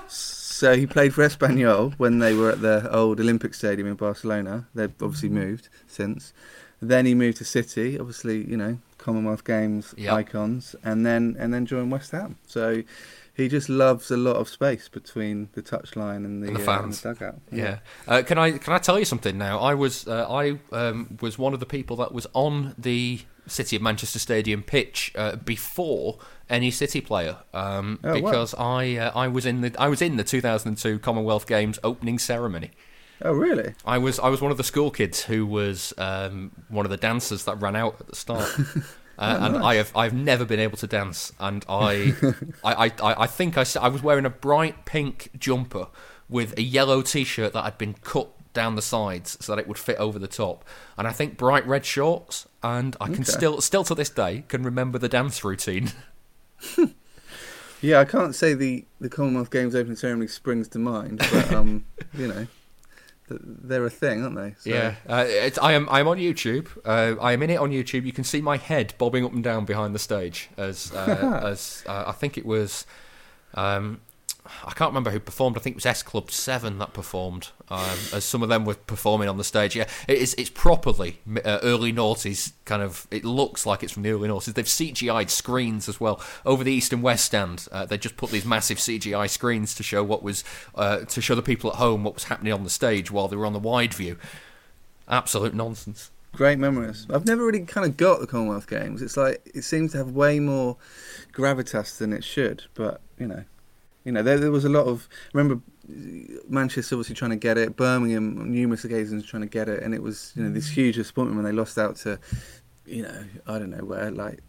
[0.08, 4.68] so he played for Espanyol when they were at the old Olympic Stadium in Barcelona.
[4.74, 6.34] They've obviously moved since.
[6.88, 10.14] Then he moved to City, obviously, you know, Commonwealth Games yep.
[10.14, 12.38] icons, and then and then joined West Ham.
[12.48, 12.84] So
[13.36, 17.06] he just loves a lot of space between the touchline and the, and the fans,
[17.06, 17.42] uh, and the dugout.
[17.52, 17.64] Yeah.
[17.64, 17.78] yeah.
[18.08, 19.60] Uh, can I can I tell you something now?
[19.60, 23.76] I was uh, I um, was one of the people that was on the City
[23.76, 26.18] of Manchester Stadium pitch uh, before
[26.50, 28.78] any City player um, oh, because wow.
[28.78, 32.72] I uh, I was in the I was in the 2002 Commonwealth Games opening ceremony.
[33.22, 33.74] Oh really?
[33.86, 36.98] I was I was one of the school kids who was um, one of the
[36.98, 38.50] dancers that ran out at the start.
[39.18, 42.14] Uh, and I have I've never been able to dance, and I
[42.66, 45.88] I, I, I think I, I was wearing a bright pink jumper
[46.28, 49.78] with a yellow t-shirt that had been cut down the sides so that it would
[49.78, 50.66] fit over the top,
[50.98, 54.64] and I think bright red shorts, and I can still still to this day can
[54.64, 55.94] remember the dance routine.
[57.82, 61.86] Yeah, I can't say the, the Commonwealth Games opening ceremony springs to mind, but um,
[62.16, 62.48] you know,
[63.30, 64.56] they're a thing, aren't they?
[64.60, 65.88] So- Yeah, uh, it's, I am.
[65.90, 66.68] I am on YouTube.
[66.86, 68.06] Uh, I am in it on YouTube.
[68.06, 71.84] You can see my head bobbing up and down behind the stage as uh, as
[71.88, 72.86] uh, I think it was.
[73.54, 74.02] Um,
[74.64, 75.58] I can't remember who performed.
[75.58, 77.50] I think it was S Club Seven that performed.
[77.70, 79.76] Um, as some of them were performing on the stage.
[79.76, 80.36] Yeah, it is.
[80.38, 83.08] It's properly uh, early noughties kind of.
[83.10, 84.54] It looks like it's from the early noughties.
[84.54, 87.68] They've CGI'd screens as well over the east and west stand.
[87.72, 90.44] Uh, they just put these massive CGI screens to show what was
[90.76, 93.36] uh, to show the people at home what was happening on the stage while they
[93.36, 94.18] were on the wide view.
[95.08, 96.12] Absolute nonsense.
[96.34, 97.08] Great memories.
[97.10, 99.02] I've never really kind of got the Commonwealth Games.
[99.02, 100.78] It's like it seems to have way more
[101.32, 102.66] gravitas than it should.
[102.74, 103.46] But you know,
[104.06, 105.10] you know, there, there was a lot of.
[105.34, 105.62] Remember,
[106.48, 107.76] Manchester obviously trying to get it.
[107.76, 110.96] Birmingham on numerous occasions trying to get it, and it was you know this huge
[110.96, 112.20] disappointment when they lost out to,
[112.86, 114.40] you know, I don't know where, like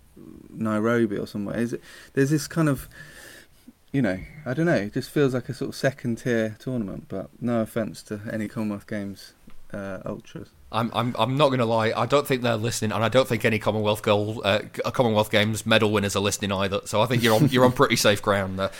[0.51, 1.59] Nairobi or somewhere.
[1.59, 2.89] Is it, there's this kind of.
[3.93, 4.75] You know, I don't know.
[4.75, 7.07] It just feels like a sort of second tier tournament.
[7.09, 9.33] But no offense to any Commonwealth Games
[9.73, 10.51] uh, ultras.
[10.71, 11.93] I'm, I'm, I'm not going to lie.
[11.97, 14.61] I don't think they're listening, and I don't think any Commonwealth goal, uh,
[14.93, 16.81] Commonwealth Games medal winners are listening either.
[16.85, 18.71] So I think you're on, you're on pretty safe ground there.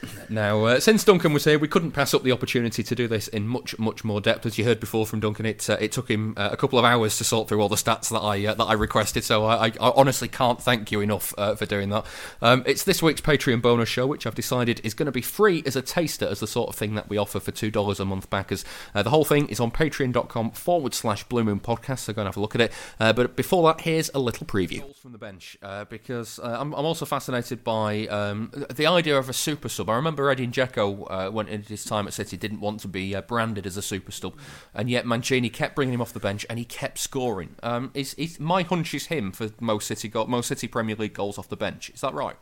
[0.28, 3.26] Now, uh, since Duncan was here, we couldn't pass up the opportunity to do this
[3.28, 4.46] in much, much more depth.
[4.46, 6.84] As you heard before from Duncan, it uh, it took him uh, a couple of
[6.84, 9.24] hours to sort through all the stats that I uh, that I requested.
[9.24, 12.06] So I, I, I honestly can't thank you enough uh, for doing that.
[12.40, 15.62] Um, it's this week's Patreon bonus show, which I've decided is going to be free
[15.66, 18.04] as a taster, as the sort of thing that we offer for two dollars a
[18.04, 18.64] month backers.
[18.94, 22.00] Uh, the whole thing is on Patreon.com forward slash Blue Moon Podcast.
[22.00, 22.72] So go and have a look at it.
[22.98, 25.58] But before that, here's a little preview from the bench
[25.88, 29.88] because I'm, I'm also fascinated by um, the idea of a super sub.
[29.88, 33.14] I remember Edin Dzeko, uh, when in his time at City, didn't want to be
[33.14, 34.34] uh, branded as a super sub,
[34.74, 37.56] and yet Mancini kept bringing him off the bench and he kept scoring.
[37.62, 37.92] Um,
[38.38, 41.56] my hunch is him for most City go- most City Premier League goals off the
[41.56, 41.90] bench?
[41.90, 42.36] Is that right?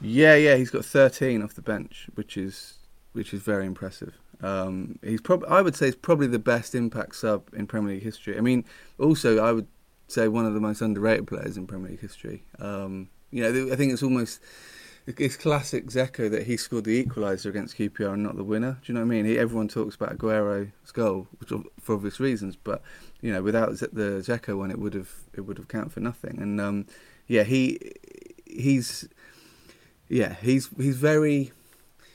[0.00, 2.74] Yeah, yeah, he's got 13 off the bench, which is
[3.12, 4.18] which is very impressive.
[4.42, 8.02] Um, he's probably, I would say, he's probably the best impact sub in Premier League
[8.02, 8.36] history.
[8.36, 8.64] I mean,
[8.98, 9.68] also I would
[10.08, 12.44] say one of the most underrated players in Premier League history.
[12.58, 14.40] Um, you know, I think it's almost
[15.06, 18.78] it's classic Dzeko that he scored the equaliser against QPR and not the winner.
[18.82, 19.26] Do you know what I mean?
[19.26, 21.28] He, everyone talks about Aguero's goal,
[21.80, 22.82] for obvious reasons, but
[23.20, 26.40] you know, without the Dzeko one, it would have it would have counted for nothing.
[26.40, 26.86] And um,
[27.26, 27.78] yeah, he
[28.46, 29.08] he's
[30.08, 31.52] yeah he's he's very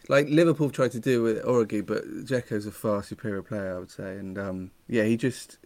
[0.08, 3.91] like Liverpool tried to do with Origi, but Dzeko's a far superior player, I would
[3.91, 4.17] say.
[4.17, 5.60] And um, yeah, he just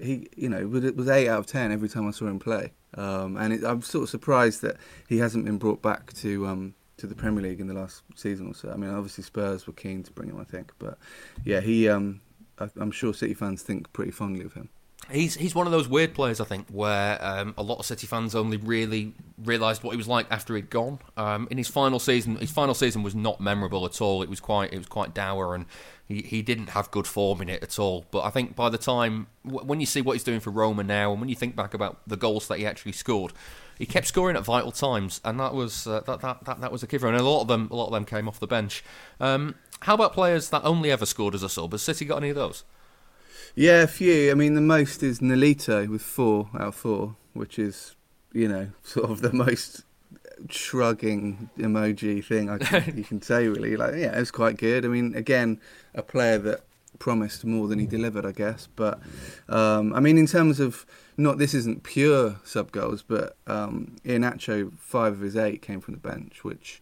[0.00, 2.72] he you know was eight out of ten every time I saw him play.
[2.94, 4.76] Um, and it, I'm sort of surprised that
[5.08, 8.48] he hasn't been brought back to um, to the Premier League in the last season
[8.48, 8.70] or so.
[8.70, 10.98] I mean, obviously Spurs were keen to bring him, I think, but
[11.44, 12.20] yeah, he um,
[12.58, 14.68] I, I'm sure City fans think pretty fondly of him.
[15.10, 18.06] He's he's one of those weird players, I think, where um, a lot of City
[18.06, 21.00] fans only really realised what he was like after he'd gone.
[21.16, 24.22] Um, in his final season, his final season was not memorable at all.
[24.22, 25.66] It was quite it was quite dour, and
[26.06, 28.06] he, he didn't have good form in it at all.
[28.10, 30.84] But I think by the time w- when you see what he's doing for Roma
[30.84, 33.32] now, and when you think back about the goals that he actually scored,
[33.78, 36.82] he kept scoring at vital times, and that was uh, that, that that that was
[36.82, 37.08] a giver.
[37.08, 38.84] And a lot of them a lot of them came off the bench.
[39.18, 41.72] Um, how about players that only ever scored as a sub?
[41.72, 42.64] Has City got any of those?
[43.54, 44.30] Yeah, a few.
[44.30, 47.96] I mean, the most is Nolito with four out of four, which is,
[48.32, 49.84] you know, sort of the most
[50.48, 53.76] shrugging emoji thing I can, you can say, really.
[53.76, 54.84] Like, yeah, it was quite good.
[54.84, 55.60] I mean, again,
[55.94, 56.60] a player that
[56.98, 58.68] promised more than he delivered, I guess.
[58.76, 59.00] But,
[59.48, 60.86] um, I mean, in terms of,
[61.16, 65.94] not this isn't pure sub goals, but um, Iheanacho, five of his eight came from
[65.94, 66.80] the bench, which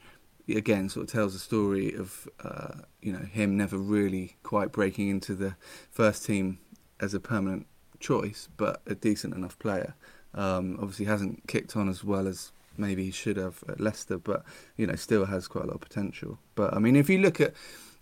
[0.57, 5.09] again sort of tells the story of uh, you know him never really quite breaking
[5.09, 5.57] into the
[5.91, 6.59] first team
[7.01, 7.67] as a permanent
[8.01, 9.95] choice, but a decent enough player.
[10.35, 14.45] Um, obviously, hasn't kicked on as well as maybe he should have at Leicester, but
[14.77, 16.39] you know still has quite a lot of potential.
[16.55, 17.55] But I mean, if you look at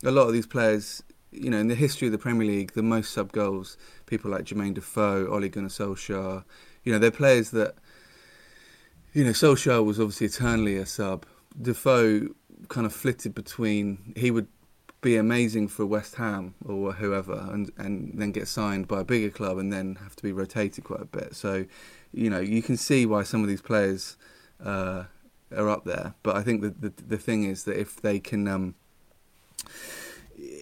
[0.03, 2.83] a lot of these players, you know, in the history of the Premier League, the
[2.83, 6.43] most sub goals, people like Jermaine Defoe, Ole Gunnar Solskjaer,
[6.83, 7.75] you know, they're players that
[9.17, 11.25] you know, Solskjaer was obviously eternally a sub.
[11.61, 12.29] Defoe
[12.69, 14.47] kind of flitted between he would
[15.01, 19.29] be amazing for West Ham or whoever, and and then get signed by a bigger
[19.29, 21.35] club, and then have to be rotated quite a bit.
[21.35, 21.65] So,
[22.11, 24.17] you know, you can see why some of these players
[24.63, 25.03] uh,
[25.55, 26.15] are up there.
[26.23, 28.47] But I think the, the the thing is that if they can.
[28.47, 28.75] Um,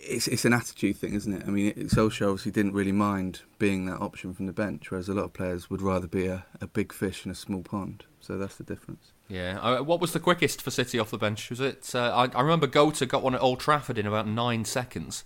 [0.08, 1.44] it's it's an attitude thing, isn't it?
[1.48, 5.10] I mean, it, Solskjaer obviously didn't really mind being that option from the bench, whereas
[5.10, 8.04] a lot of players would rather be a, a big fish in a small pond.
[8.20, 9.12] So that's the difference.
[9.28, 9.60] Yeah.
[9.60, 11.50] Uh, what was the quickest for City off the bench?
[11.50, 11.92] Was it?
[11.94, 15.24] Uh, I, I remember Goater got one at Old Trafford in about nine seconds.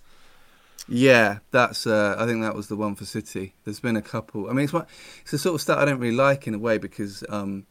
[0.88, 1.86] Yeah, that's.
[1.86, 3.54] Uh, I think that was the one for City.
[3.64, 4.48] There's been a couple.
[4.48, 4.74] I mean, it's,
[5.22, 7.66] it's a sort of stat I don't really like in a way because um,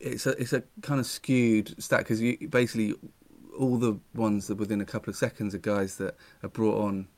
[0.00, 2.94] it's a it's a kind of skewed stat because you basically
[3.56, 7.08] all the ones that within a couple of seconds are guys that are brought on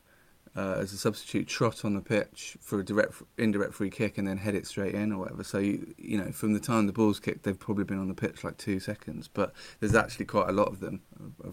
[0.57, 4.27] uh, as a substitute, trot on the pitch for a direct, indirect free kick, and
[4.27, 5.45] then head it straight in or whatever.
[5.45, 8.15] So you, you know, from the time the ball's kicked, they've probably been on the
[8.15, 9.29] pitch like two seconds.
[9.29, 11.01] But there's actually quite a lot of them,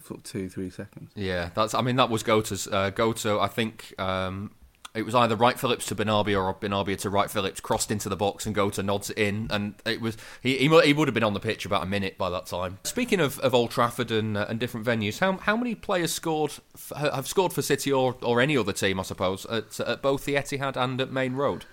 [0.06, 1.12] sort of two, three seconds.
[1.16, 1.74] Yeah, that's.
[1.74, 2.68] I mean, that was Goater's.
[2.68, 2.92] Uh,
[3.40, 3.94] I think.
[4.00, 4.52] Um,
[4.96, 8.16] it was either Wright Phillips to Benarbia or Benarbia to Wright Phillips, crossed into the
[8.16, 11.34] box and Goater nods in, and it was he, he, he would have been on
[11.34, 12.80] the pitch about a minute by that time.
[12.84, 16.54] Speaking of, of Old Trafford and uh, and different venues, how how many players scored
[16.96, 20.36] have scored for City or, or any other team, I suppose, at, at both the
[20.36, 21.66] Etihad and at Maine Road?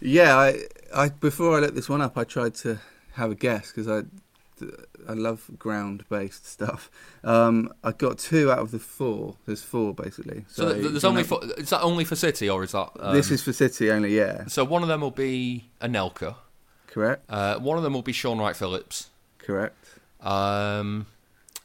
[0.00, 0.60] Yeah, I,
[0.94, 2.80] I before I looked this one up, I tried to
[3.12, 4.02] have a guess because I
[5.08, 6.90] I love ground based stuff.
[7.24, 9.36] Um, I got two out of the four.
[9.46, 10.44] There's four basically.
[10.48, 12.90] So, so there's only for, is that only for City or is that?
[12.98, 14.16] Um, this is for City only.
[14.16, 14.46] Yeah.
[14.46, 16.36] So one of them will be Anelka.
[16.86, 17.24] Correct.
[17.28, 19.10] Uh, one of them will be Sean Wright Phillips.
[19.38, 19.76] Correct.
[20.20, 21.06] Um,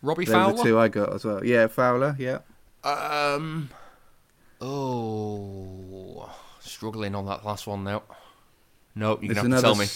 [0.01, 0.57] Robbie Those Fowler.
[0.57, 1.43] the two I got as well.
[1.43, 2.15] Yeah, Fowler.
[2.19, 2.39] Yeah.
[2.83, 3.69] Um.
[4.61, 6.29] Oh,
[6.61, 8.03] struggling on that last one now.
[8.95, 9.87] No, you can have to tell me.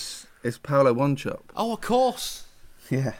[0.43, 1.39] It's Paulo Wanchope.
[1.55, 2.46] Oh, of course.
[2.89, 3.13] Yeah.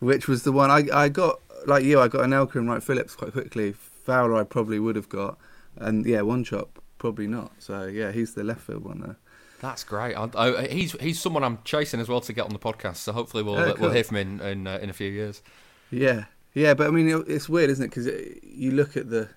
[0.00, 2.00] Which was the one I I got like you.
[2.00, 3.72] I got Anelka and Wright Phillips quite quickly.
[3.72, 5.38] Fowler I probably would have got,
[5.76, 7.52] and yeah, Wanchope probably not.
[7.58, 9.16] So yeah, he's the left field one there.
[9.60, 10.14] That's great.
[10.14, 12.96] I, I, he's he's someone I'm chasing as well to get on the podcast.
[12.96, 13.82] So hopefully we'll oh, cool.
[13.82, 15.42] we'll hear from him in in, uh, in a few years.
[15.90, 17.88] Yeah, yeah, but I mean it's weird, isn't it?
[17.88, 18.06] Because
[18.42, 19.28] you look at the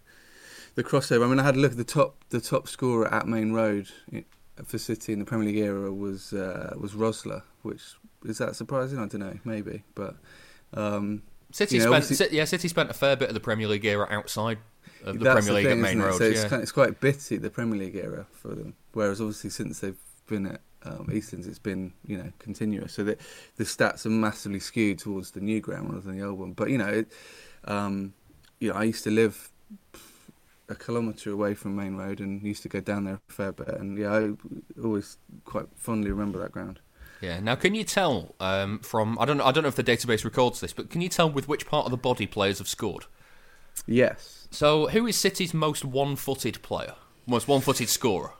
[0.75, 1.25] the crossover.
[1.25, 3.87] I mean, I had a look at the top the top scorer at Maine Road
[4.63, 7.81] for City in the Premier League era was uh, was Rosler, which
[8.25, 8.99] is that surprising?
[8.99, 10.15] I don't know, maybe, but
[10.73, 13.85] um, City you know, spent yeah, City spent a fair bit of the Premier League
[13.85, 14.57] era outside
[15.03, 16.17] of the Premier League thing, at Maine Road.
[16.17, 16.31] So yeah.
[16.31, 18.75] it's, kind of, it's quite bitty the Premier League era for them.
[18.93, 22.93] Whereas obviously since they've been at um, Eastlands, it's been you know continuous.
[22.93, 23.17] So the
[23.57, 26.53] the stats are massively skewed towards the new ground rather than the old one.
[26.53, 27.11] But you know, it,
[27.65, 28.13] um,
[28.59, 29.49] you know, I used to live
[30.67, 33.69] a kilometre away from Maine Road and used to go down there a fair bit.
[33.69, 34.31] And yeah, I
[34.83, 36.79] always quite fondly remember that ground.
[37.25, 37.39] Yeah.
[37.39, 40.23] Now, can you tell um, from I don't know I don't know if the database
[40.23, 43.05] records this, but can you tell with which part of the body players have scored?
[43.87, 44.47] Yes.
[44.51, 46.95] So, who is City's most one-footed player?
[47.27, 48.31] Most one-footed scorer?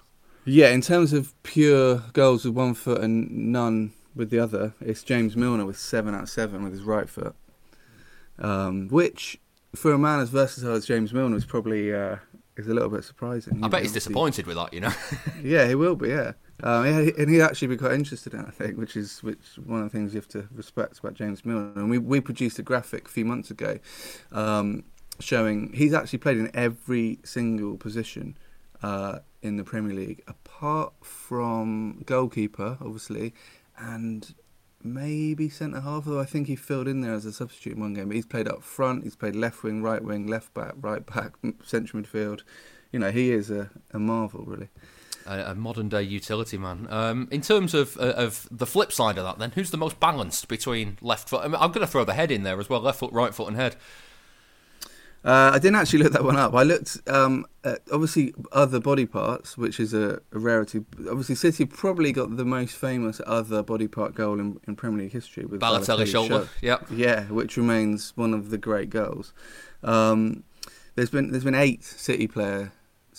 [0.45, 5.03] Yeah, in terms of pure goals with one foot and none with the other, it's
[5.03, 7.35] James Milner with seven out of seven with his right foot.
[8.37, 9.39] Um, which,
[9.75, 12.17] for a man as versatile as James Milner, is probably uh,
[12.55, 13.63] is a little bit surprising.
[13.63, 14.93] I bet he's disappointed with that, you know.
[15.43, 16.09] yeah, he will be.
[16.09, 19.57] Yeah, um, and he'd actually be quite interested in, it, I think, which is which
[19.65, 21.73] one of the things you have to respect about James Milner.
[21.75, 23.79] And we we produced a graphic a few months ago,
[24.31, 24.83] um,
[25.19, 28.37] showing he's actually played in every single position
[28.81, 33.33] uh, in the Premier League, apart from goalkeeper, obviously,
[33.77, 34.33] and
[34.81, 36.07] maybe centre half.
[36.07, 38.07] Although I think he filled in there as a substitute in one game.
[38.07, 39.03] But he's played up front.
[39.03, 41.33] He's played left wing, right wing, left back, right back,
[41.65, 42.43] central midfield.
[42.93, 44.69] You know, he is a, a marvel, really
[45.25, 46.87] a, a modern day utility man.
[46.89, 49.99] Um, in terms of uh, of the flip side of that, then who's the most
[49.99, 51.41] balanced between left foot?
[51.41, 53.47] I am going to throw the head in there as well, left foot, right foot,
[53.47, 53.75] and head.
[55.25, 56.53] Uh, I didn't actually look that one up.
[56.53, 60.85] I looked um, at obviously other body parts, which is a, a, rarity.
[61.09, 65.13] Obviously, City probably got the most famous other body part goal in, in Premier League
[65.13, 66.47] history with Balotelli shoulder.
[66.61, 66.85] Yep.
[66.91, 69.33] Yeah, which remains one of the great goals.
[69.83, 70.43] Um,
[70.93, 72.69] there's been there's been eight City players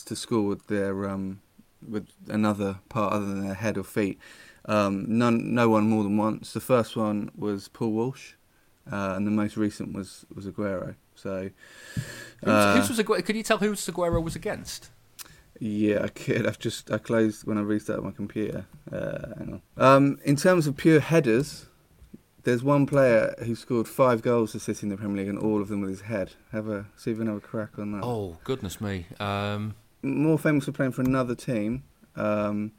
[0.05, 1.41] to score with their um,
[1.89, 4.19] with another part other than their head or feet.
[4.67, 6.53] Um, none, no one more than once.
[6.53, 8.33] The first one was Paul Walsh,
[8.91, 10.97] uh, and the most recent was was Aguero.
[11.15, 11.51] So,
[12.45, 13.25] uh, who's, was Aguero?
[13.25, 14.91] Could you tell who Aguero was against?
[15.61, 16.47] Yeah, I could.
[16.47, 18.67] I've just I closed when I restarted my computer.
[18.93, 19.85] Uh, hang on.
[19.85, 21.67] Um, in terms of pure headers,
[22.43, 25.63] there's one player who scored five goals for City in the Premier League, and all
[25.63, 26.33] of them with his head.
[26.53, 28.05] Have a see if we can have a crack on that.
[28.05, 29.07] Oh goodness me!
[29.19, 29.77] Um,
[30.07, 31.85] more famous for playing for another team,
[32.15, 32.73] um,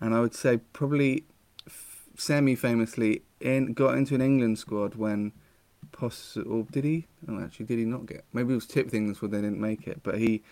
[0.00, 1.24] and I would say probably
[1.66, 5.32] f- semi-famously in got into an England squad when
[5.92, 6.66] possible.
[6.70, 7.06] Did he?
[7.28, 8.24] Oh, actually, did he not get?
[8.32, 9.32] Maybe it was tipped England squad.
[9.32, 10.42] They didn't make it, but he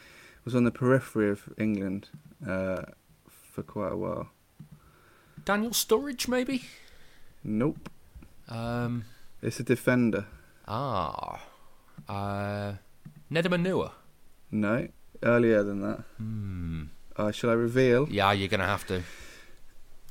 [0.45, 2.09] was on the periphery of England
[2.47, 2.83] uh,
[3.29, 4.29] for quite a while.
[5.45, 6.65] Daniel Sturridge, maybe.
[7.45, 7.89] Nope.
[8.49, 9.05] Um,
[9.43, 10.27] it's a defender.
[10.67, 11.41] Ah.
[12.09, 12.75] Uh,
[13.31, 13.93] Nedum Onuoha.
[14.51, 14.89] No,
[15.23, 16.05] earlier than that.
[16.19, 16.85] Hmm.
[17.17, 18.09] Uh, shall I reveal?
[18.11, 18.97] Yeah, you're going to have to.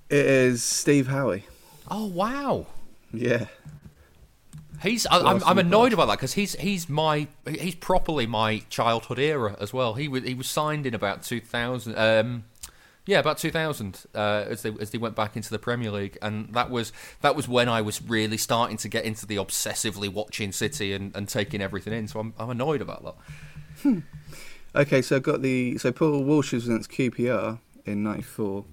[0.10, 1.46] It is Steve Howie.
[1.90, 2.68] Oh, wow.
[3.14, 3.46] Yeah.
[4.82, 5.06] He's.
[5.08, 9.56] I, I'm, I'm annoyed about that because he's he's my he's properly my childhood era
[9.60, 9.94] as well.
[9.94, 11.98] He was he was signed in about 2000.
[11.98, 12.44] Um,
[13.06, 16.54] yeah, about 2000 uh, as they as they went back into the Premier League, and
[16.54, 16.92] that was
[17.22, 21.16] that was when I was really starting to get into the obsessively watching City and,
[21.16, 22.08] and taking everything in.
[22.08, 23.16] So I'm I'm annoyed about
[23.84, 24.04] that.
[24.76, 28.66] Okay, so I've got the so Paul Walsh was against QPR in '94.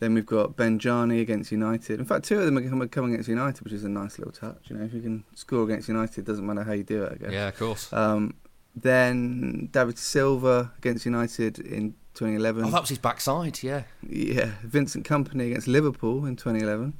[0.00, 1.98] Then we've got Benjani against United.
[1.98, 4.70] In fact, two of them are coming against United, which is a nice little touch.
[4.70, 7.12] You know, if you can score against United, it doesn't matter how you do it.
[7.12, 7.32] I guess.
[7.32, 7.92] Yeah, of course.
[7.92, 8.34] Um,
[8.76, 12.64] then David Silva against United in 2011.
[12.64, 13.62] Oh, that was his backside.
[13.62, 13.82] Yeah.
[14.08, 16.94] Yeah, Vincent Kompany against Liverpool in 2011.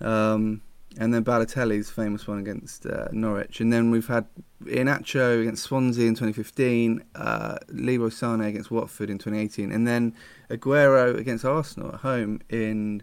[0.00, 0.62] Um,
[0.98, 3.60] and then Balotelli's famous one against uh, Norwich.
[3.60, 4.26] And then we've had
[4.64, 10.14] Iheanacho against Swansea in 2015, uh, Leroy Sane against Watford in 2018, and then
[10.50, 13.02] Aguero against Arsenal at home in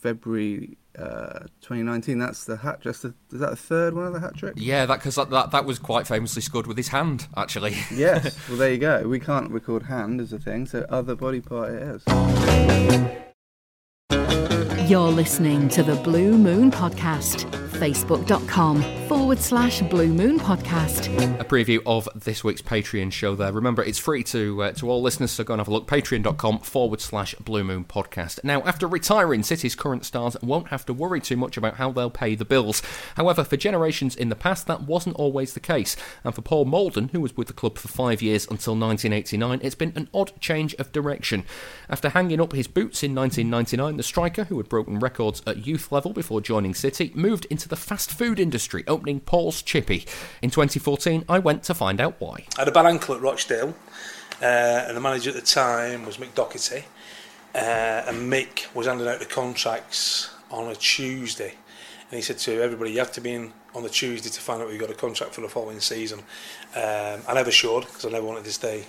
[0.00, 2.18] February uh, 2019.
[2.18, 2.80] That's the hat.
[2.80, 4.54] Just the, is that the third one of the hat trick?
[4.56, 7.76] Yeah, that because that, that that was quite famously scored with his hand, actually.
[7.90, 8.38] Yes.
[8.48, 9.08] well, there you go.
[9.08, 12.04] We can't record hand as a thing, so other body part it is.
[14.88, 17.44] You're listening to the Blue Moon Podcast.
[17.78, 21.06] Facebook.com forward slash Blue Moon Podcast.
[21.38, 23.52] a preview of this week's Patreon show there.
[23.52, 25.86] Remember, it's free to uh, to all listeners, so go and have a look.
[25.86, 28.42] Patreon.com forward slash Blue Moon Podcast.
[28.42, 32.10] Now, after retiring, City's current stars won't have to worry too much about how they'll
[32.10, 32.82] pay the bills.
[33.14, 35.96] However, for generations in the past, that wasn't always the case.
[36.24, 39.74] And for Paul Moulden, who was with the club for five years until 1989, it's
[39.76, 41.44] been an odd change of direction.
[41.88, 45.90] After hanging up his boots in 1999, the striker, who had broken records at youth
[45.90, 50.06] level before joining City, moved into the fast food industry, opening Paul's Chippy.
[50.42, 52.46] In 2014, I went to find out why.
[52.56, 53.74] I had a bad ankle at Rochdale,
[54.40, 56.84] uh, and the manager at the time was Mick Docherty,
[57.54, 61.54] uh, and Mick was handing out the contracts on a Tuesday,
[62.10, 64.62] and he said to everybody, "You have to be in on the Tuesday to find
[64.62, 66.20] out you got a contract for the following season."
[66.74, 68.84] Um, I never showed because I never wanted to stay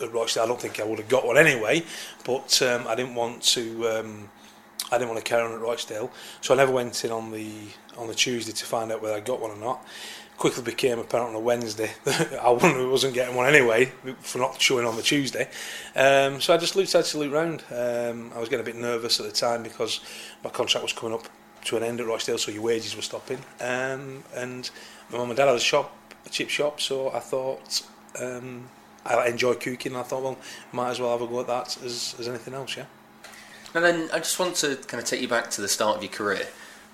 [0.00, 0.44] at Rochdale.
[0.44, 1.84] I don't think I would have got one anyway,
[2.24, 3.88] but um, I didn't want to.
[3.88, 4.30] Um,
[4.90, 6.10] I didn't want to carry on at Rochdale,
[6.40, 7.52] so I never went in on the
[7.96, 9.84] on the Tuesday to find out whether I got one or not.
[10.38, 13.86] Quickly became apparent on a Wednesday that I wasn't, getting one anyway
[14.20, 15.48] for not showing on the Tuesday.
[15.96, 17.64] Um, so I just looked, to look round.
[17.70, 20.00] Um, I was getting a bit nervous at the time because
[20.44, 21.28] my contract was coming up
[21.64, 23.38] to an end at Rochdale, so your wages were stopping.
[23.60, 24.70] Um, and
[25.10, 25.92] my mum and dad had a shop,
[26.24, 27.82] a chip shop, so I thought
[28.20, 28.68] um,
[29.04, 29.96] I enjoy cooking.
[29.96, 30.38] I thought, well,
[30.72, 32.84] might as well have a go at that as, as anything else, yeah.
[33.74, 36.02] And then I just want to kind of take you back to the start of
[36.02, 36.46] your career.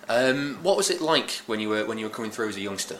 [0.08, 2.60] Um, what was it like when you were when you were coming through as a
[2.60, 2.98] youngster?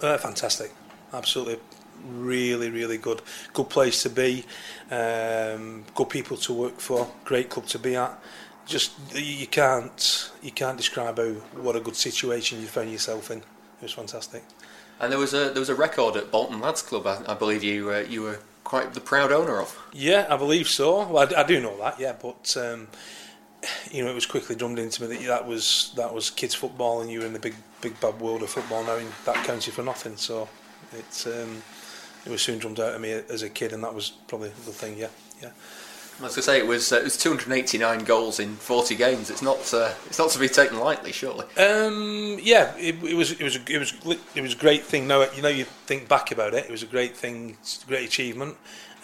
[0.00, 0.72] Uh, fantastic,
[1.12, 1.58] absolutely,
[2.04, 3.22] really, really good.
[3.52, 4.44] Good place to be,
[4.90, 8.18] um, good people to work for, great club to be at.
[8.66, 13.38] Just you can't you can't describe how what a good situation you found yourself in.
[13.38, 14.42] It was fantastic.
[14.98, 17.06] And there was a there was a record at Bolton Lads Club.
[17.06, 18.40] I, I believe you uh, you were
[18.70, 19.76] quite the proud owner of.
[19.92, 21.04] Yeah, I believe so.
[21.04, 21.98] Well, I, I do know that.
[21.98, 22.86] Yeah, but um,
[23.90, 27.00] you know, it was quickly drummed into me that that was that was kids football,
[27.00, 29.74] and you were in the big big bad world of football now, and that counted
[29.74, 30.16] for nothing.
[30.16, 30.48] So
[31.26, 31.62] um,
[32.24, 34.70] it was soon drummed out of me as a kid, and that was probably the
[34.70, 34.96] thing.
[34.96, 35.08] Yeah,
[35.42, 35.50] yeah.
[36.20, 39.30] I was going to say it was uh, it was 289 goals in 40 games.
[39.30, 41.46] It's not uh, it's not to be taken lightly, surely.
[41.56, 43.94] Um, yeah, it, it was it was it was
[44.34, 45.08] it was a great thing.
[45.08, 48.06] Now you know you think back about it, it was a great thing, a great
[48.06, 48.56] achievement.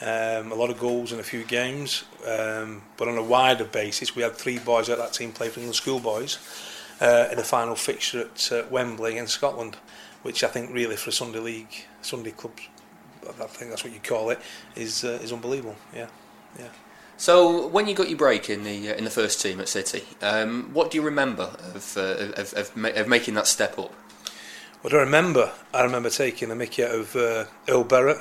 [0.02, 4.14] Um, a lot of goals in a few games, um, but on a wider basis,
[4.14, 6.36] we had three boys at that team play for the schoolboys
[7.00, 9.78] uh, in the final fixture at uh, Wembley in Scotland,
[10.22, 12.58] which I think really for a Sunday league, Sunday club,
[13.26, 14.38] I think that's what you call it,
[14.74, 15.76] is uh, is unbelievable.
[15.94, 16.08] Yeah,
[16.58, 16.68] yeah.
[17.18, 20.04] So when you got your break in the uh, in the first team at City,
[20.20, 23.92] um, what do you remember of, uh, of, of, ma- of making that step up?
[24.82, 25.50] What I remember?
[25.72, 28.18] I remember taking the mickey out of uh, Earl Barrett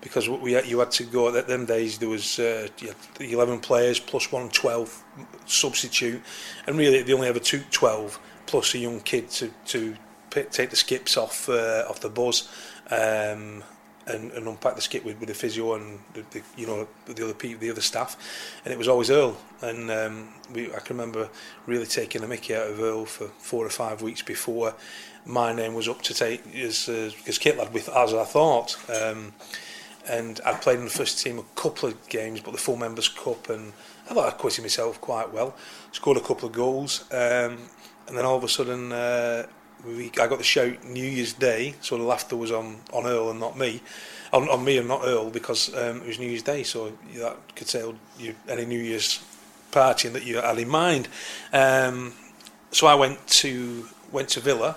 [0.00, 1.98] because we had, you had to go at them days.
[1.98, 2.96] There was uh, you had
[3.32, 5.04] 11 players plus one 12
[5.46, 6.22] substitute,
[6.66, 9.96] and really they only ever took 12 plus a young kid to to
[10.30, 12.48] take the skips off uh, off the buzz.
[12.90, 13.64] Um,
[14.06, 17.24] and, and unpack the skip with, with the physio and the, the you know the
[17.24, 18.16] other people, the other staff,
[18.64, 19.36] and it was always Earl.
[19.60, 21.28] And um, we, I can remember
[21.66, 24.74] really taking the Mickey out of Earl for four or five weeks before
[25.24, 28.76] my name was up to take as uh, as kit lad with as I thought.
[28.90, 29.32] Um,
[30.08, 33.08] and I'd played in the first team a couple of games, but the full members
[33.08, 33.72] cup, and
[34.10, 35.54] I thought I acquitted myself quite well.
[35.92, 37.58] Scored a couple of goals, um,
[38.08, 38.92] and then all of a sudden.
[38.92, 39.46] Uh,
[39.86, 43.30] we, I got the shout New Year's Day, so the laughter was on, on Earl
[43.30, 43.80] and not me,
[44.32, 47.36] on, on me and not Earl because um, it was New Year's Day, so that
[47.56, 49.22] curtailed you any New Year's
[49.72, 51.08] partying that you had in mind.
[51.52, 52.12] Um,
[52.70, 54.76] so I went to went to Villa,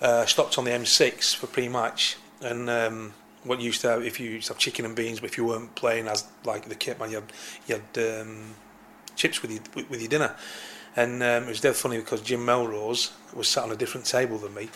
[0.00, 3.12] uh, stopped on the M6 for pre-match, and um,
[3.44, 5.36] what you used to have, if you used to have chicken and beans, but if
[5.36, 7.32] you weren't playing as like the kit man, you had
[7.66, 8.54] you had um,
[9.16, 10.34] chips with your with your dinner.
[10.96, 14.38] And um, it was dead funny because Jim Melrose was sat on a different table
[14.38, 14.68] than me,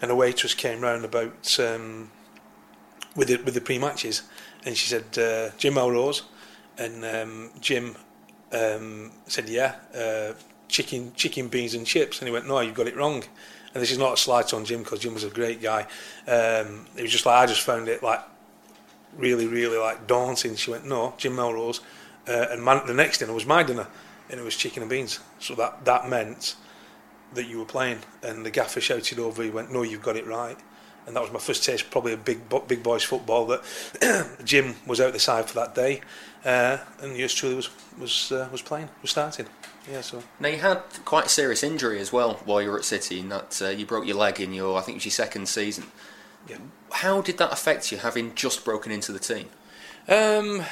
[0.00, 2.10] and a waitress came round about um,
[3.14, 4.22] with the, with the pre-matches,
[4.64, 6.22] and she said uh, Jim Melrose,
[6.78, 7.96] and um, Jim
[8.52, 10.32] um, said yeah, uh,
[10.68, 13.22] chicken chicken beans and chips, and he went no, you've got it wrong.
[13.74, 15.82] And this is not a slight on Jim because Jim was a great guy.
[16.26, 18.20] Um, it was just like I just found it like
[19.18, 20.56] really, really like daunting.
[20.56, 21.80] She went no, Jim Melrose,
[22.26, 23.86] uh, and the next dinner was my dinner
[24.30, 25.20] and it was chicken and beans.
[25.38, 26.56] So that that meant
[27.34, 29.42] that you were playing, and the gaffer shouted over.
[29.42, 30.58] He went, "No, you've got it right."
[31.06, 33.46] And that was my first taste, probably a big big boys football.
[33.46, 36.02] That Jim was out the side for that day,
[36.44, 39.46] uh, and yours truly was was uh, was playing, was starting.
[39.90, 40.22] Yeah, so.
[40.38, 43.30] Now you had quite a serious injury as well while you were at City, in
[43.30, 45.84] that uh, you broke your leg in your, I think it was your second season.
[46.46, 46.58] Yeah.
[46.92, 49.48] How did that affect you, having just broken into the team?
[50.08, 50.64] Um,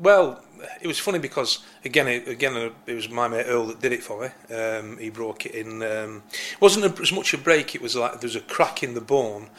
[0.00, 0.42] well,
[0.80, 4.02] it was funny because again, it, again, it was my mate Earl that did it
[4.02, 4.54] for me.
[4.54, 5.82] Um, he broke it in.
[5.82, 7.74] Um, it wasn't as much a break.
[7.74, 9.50] It was like there was a crack in the bone,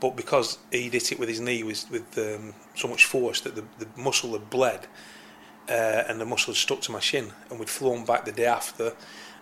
[0.00, 3.54] but because he hit it with his knee with with um, so much force that
[3.54, 4.86] the, the muscle had bled,
[5.68, 8.46] uh, and the muscle had stuck to my shin, and we'd flown back the day
[8.46, 8.92] after.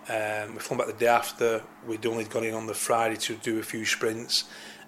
[0.07, 1.62] Um, we flown back the day after.
[1.86, 4.44] We'd only gone in on the Friday to do a few sprints.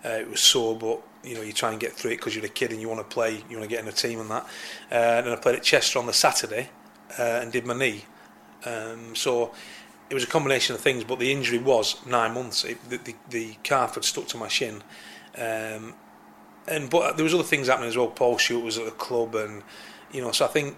[0.07, 2.45] Uh, it was sore, but you know you try and get through it because you're
[2.45, 4.31] a kid and you want to play, you want to get in a team and
[4.31, 4.45] that.
[4.93, 6.71] Uh, and then I played at Chester on the Saturday
[7.19, 8.05] uh, and did my knee.
[8.65, 9.53] Um, so
[10.09, 12.65] it was a combination of things, but the injury was nine months.
[12.65, 14.83] It, the, the, the calf had stuck to my shin,
[15.37, 15.95] um,
[16.69, 18.09] and but there was other things happening as well.
[18.09, 19.63] Paul Stewart was at the club, and
[20.13, 20.77] you know, so I think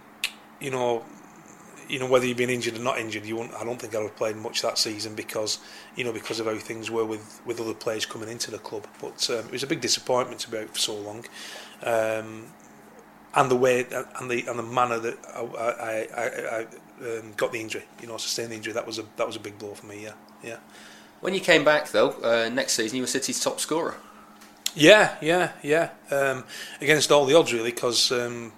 [0.61, 1.05] you know
[1.89, 3.99] you know whether you've been injured or not injured, you won't, I don't think I
[3.99, 5.59] would have played much that season because
[5.97, 8.87] you know because of how things were with, with other players coming into the club.
[9.01, 11.25] But um, it was a big disappointment to be out for so long,
[11.83, 12.47] um,
[13.35, 13.87] and the way
[14.21, 18.09] and the and the manner that I, I, I, I um, got the injury, you
[18.09, 18.73] know, sustained the injury.
[18.73, 20.03] That was a that was a big blow for me.
[20.03, 20.59] Yeah, yeah.
[21.21, 23.97] When you came back though, uh, next season you were City's top scorer.
[24.75, 25.91] Yeah, yeah, yeah.
[26.11, 26.45] Um,
[26.81, 28.53] against all the odds, really, because um,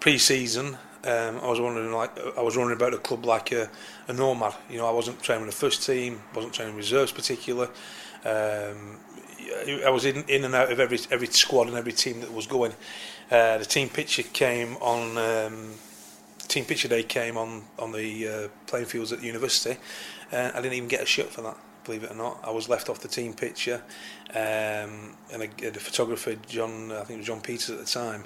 [0.00, 3.68] pre-season um, I was wondering like I was running about the club like a,
[4.08, 4.54] a nomad.
[4.70, 7.68] You know, I wasn't training the first team, wasn't training reserves particular.
[8.24, 8.98] Um,
[9.84, 12.46] I was in, in and out of every every squad and every team that was
[12.46, 12.72] going.
[13.30, 15.18] Uh, the team picture came on.
[15.18, 15.74] Um,
[16.48, 19.78] team picture day came on on the uh, playing fields at the university.
[20.30, 21.56] Uh, I didn't even get a shirt for that.
[21.84, 23.82] Believe it or not, I was left off the team picture,
[24.30, 28.24] um, and a, the photographer John, I think it was John Peters at the time,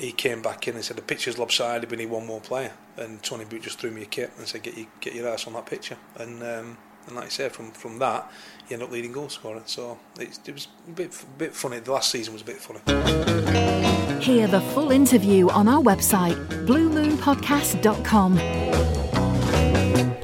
[0.00, 1.90] he came back in and said the picture's lopsided.
[1.90, 2.72] We need one more player.
[2.96, 5.46] And Tony Book just threw me a kit and said get you get your ass
[5.46, 5.98] on that picture.
[6.16, 8.30] And um, and like I said, from from that,
[8.66, 9.62] he ended up leading goal scorer.
[9.66, 11.80] So it, it was a bit a bit funny.
[11.80, 12.80] The last season was a bit funny.
[14.22, 16.36] Hear the full interview on our website,
[16.66, 19.09] bluemoonpodcast.com.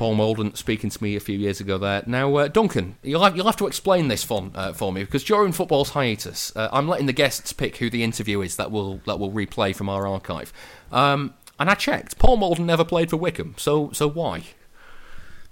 [0.07, 2.05] Paul Moulden speaking to me a few years ago there.
[2.07, 5.25] Now, uh, Duncan, you'll have, you'll have to explain this for, uh, for me because
[5.25, 9.01] during football's hiatus, uh, I'm letting the guests pick who the interview is that will
[9.07, 10.53] that will replay from our archive.
[10.93, 14.45] Um, and I checked, Paul Moulden never played for Wycombe, so so why?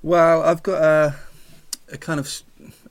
[0.02, 1.16] Well, I've got a,
[1.90, 2.32] a kind of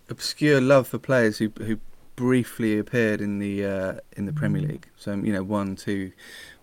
[0.09, 1.79] obscure love for players who who
[2.17, 4.89] briefly appeared in the uh, in the Premier League.
[4.97, 6.11] So you know, one, two,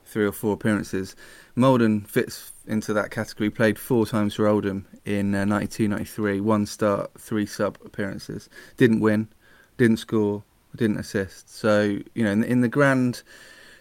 [0.05, 1.17] three or four appearances.
[1.57, 3.51] Moulden fits into that category.
[3.51, 6.41] Played four times for Oldham in uh, 92, 93.
[6.41, 8.49] One start, three sub appearances.
[8.77, 9.29] Didn't win,
[9.77, 10.45] didn't score,
[10.75, 11.55] didn't assist.
[11.55, 13.23] So you know, in, in the grand,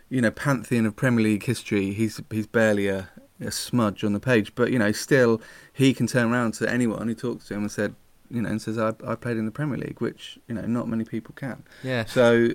[0.09, 3.09] you know, pantheon of Premier League history, he's he's barely a,
[3.39, 4.53] a smudge on the page.
[4.55, 7.71] But you know, still, he can turn around to anyone who talks to him and
[7.71, 7.95] said,
[8.31, 10.87] you know, and says, I, I played in the Premier League, which you know, not
[10.87, 11.63] many people can.
[11.83, 12.05] Yeah.
[12.05, 12.49] So,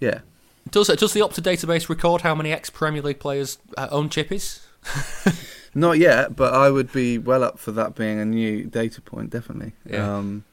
[0.00, 0.20] yeah.
[0.70, 4.62] Does does the Opta database record how many ex Premier League players uh, own chippies?
[5.76, 9.28] Not yet, but I would be well up for that being a new data point,
[9.28, 9.74] definitely.
[9.84, 10.16] Yeah.
[10.16, 10.46] Um,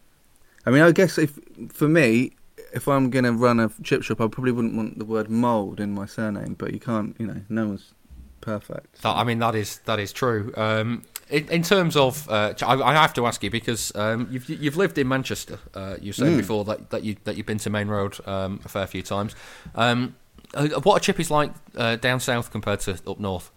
[0.65, 2.33] I mean, I guess if for me,
[2.73, 5.79] if I'm going to run a chip shop, I probably wouldn't want the word mould
[5.79, 7.93] in my surname, but you can't, you know, no one's
[8.41, 9.01] perfect.
[9.01, 10.51] That, I mean, that is that is true.
[10.57, 14.49] Um, in, in, terms of, uh, I, I, have to ask you because um, you've
[14.49, 15.57] you've lived in Manchester.
[15.73, 16.37] Uh, you said mm.
[16.37, 19.35] before that, that you that you've been to Maine Road um, a fair few times.
[19.73, 20.17] Um,
[20.53, 23.52] uh, what are chippies like uh, down south compared to up north?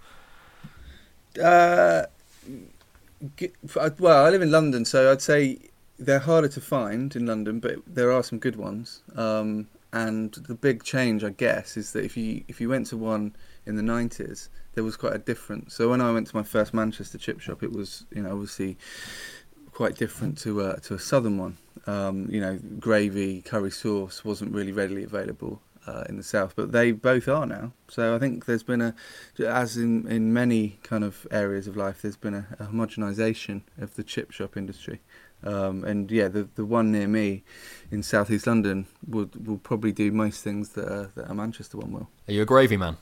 [1.39, 2.07] Uh,
[3.99, 5.59] well, I live in London, so I'd say
[5.99, 9.03] they're harder to find in London, but there are some good ones.
[9.15, 12.97] Um, and the big change, I guess, is that if you if you went to
[12.97, 13.35] one
[13.65, 15.75] in the nineties, there was quite a difference.
[15.75, 18.77] So when I went to my first Manchester chip shop, it was you know obviously
[19.73, 21.57] quite different to a, to a southern one.
[21.87, 26.73] Um, you know, gravy, curry sauce wasn't really readily available uh, in the south, but
[26.73, 27.73] they both are now.
[27.89, 28.95] So I think there's been a,
[29.39, 33.95] as in in many kind of areas of life, there's been a, a homogenisation of
[33.95, 35.01] the chip shop industry.
[35.45, 37.45] Um, and yeah, the the one near me
[37.91, 41.93] in southeast London will will probably do most things that a, that a Manchester one
[41.93, 42.09] will.
[42.29, 42.97] Are you a gravy man?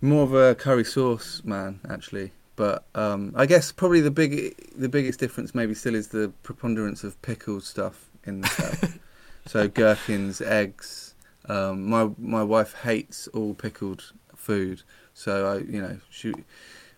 [0.00, 2.32] More of a curry sauce man, actually.
[2.56, 7.04] But um, I guess probably the big the biggest difference maybe still is the preponderance
[7.04, 8.98] of pickled stuff in the south.
[9.46, 11.09] so gherkins, eggs.
[11.50, 14.82] Um, my my wife hates all pickled food,
[15.14, 16.32] so I you know she,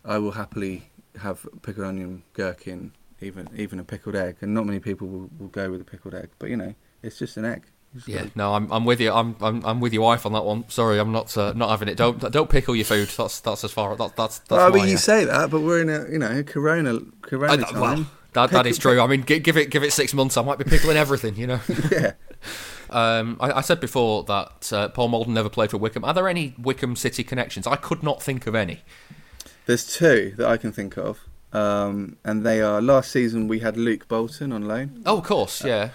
[0.04, 0.90] I will happily
[1.20, 2.92] have pickled onion, gherkin,
[3.22, 6.14] even even a pickled egg, and not many people will, will go with a pickled
[6.14, 6.28] egg.
[6.38, 7.62] But you know, it's just an egg.
[8.06, 9.10] Yeah, no, I'm I'm with you.
[9.10, 10.68] I'm I'm, I'm with your wife on that one.
[10.68, 11.96] Sorry, I'm not uh, not having it.
[11.96, 13.08] Don't don't pickle your food.
[13.08, 14.60] That's that's as far that, that's that's.
[14.60, 17.52] I mean, my, you uh, say that, but we're in a you know Corona Corona
[17.52, 17.80] I- time.
[17.80, 19.00] well, that, that is true.
[19.00, 20.36] I mean, give it give it six months.
[20.36, 21.36] I might be pickling everything.
[21.36, 21.60] You know.
[21.90, 22.12] yeah.
[22.92, 26.04] Um, I, I said before that uh, Paul Moulden never played for Wycombe.
[26.04, 27.66] Are there any Wycombe City connections?
[27.66, 28.80] I could not think of any.
[29.66, 31.20] There's two that I can think of,
[31.52, 35.02] um, and they are last season we had Luke Bolton on loan.
[35.06, 35.90] Oh, of course, yeah.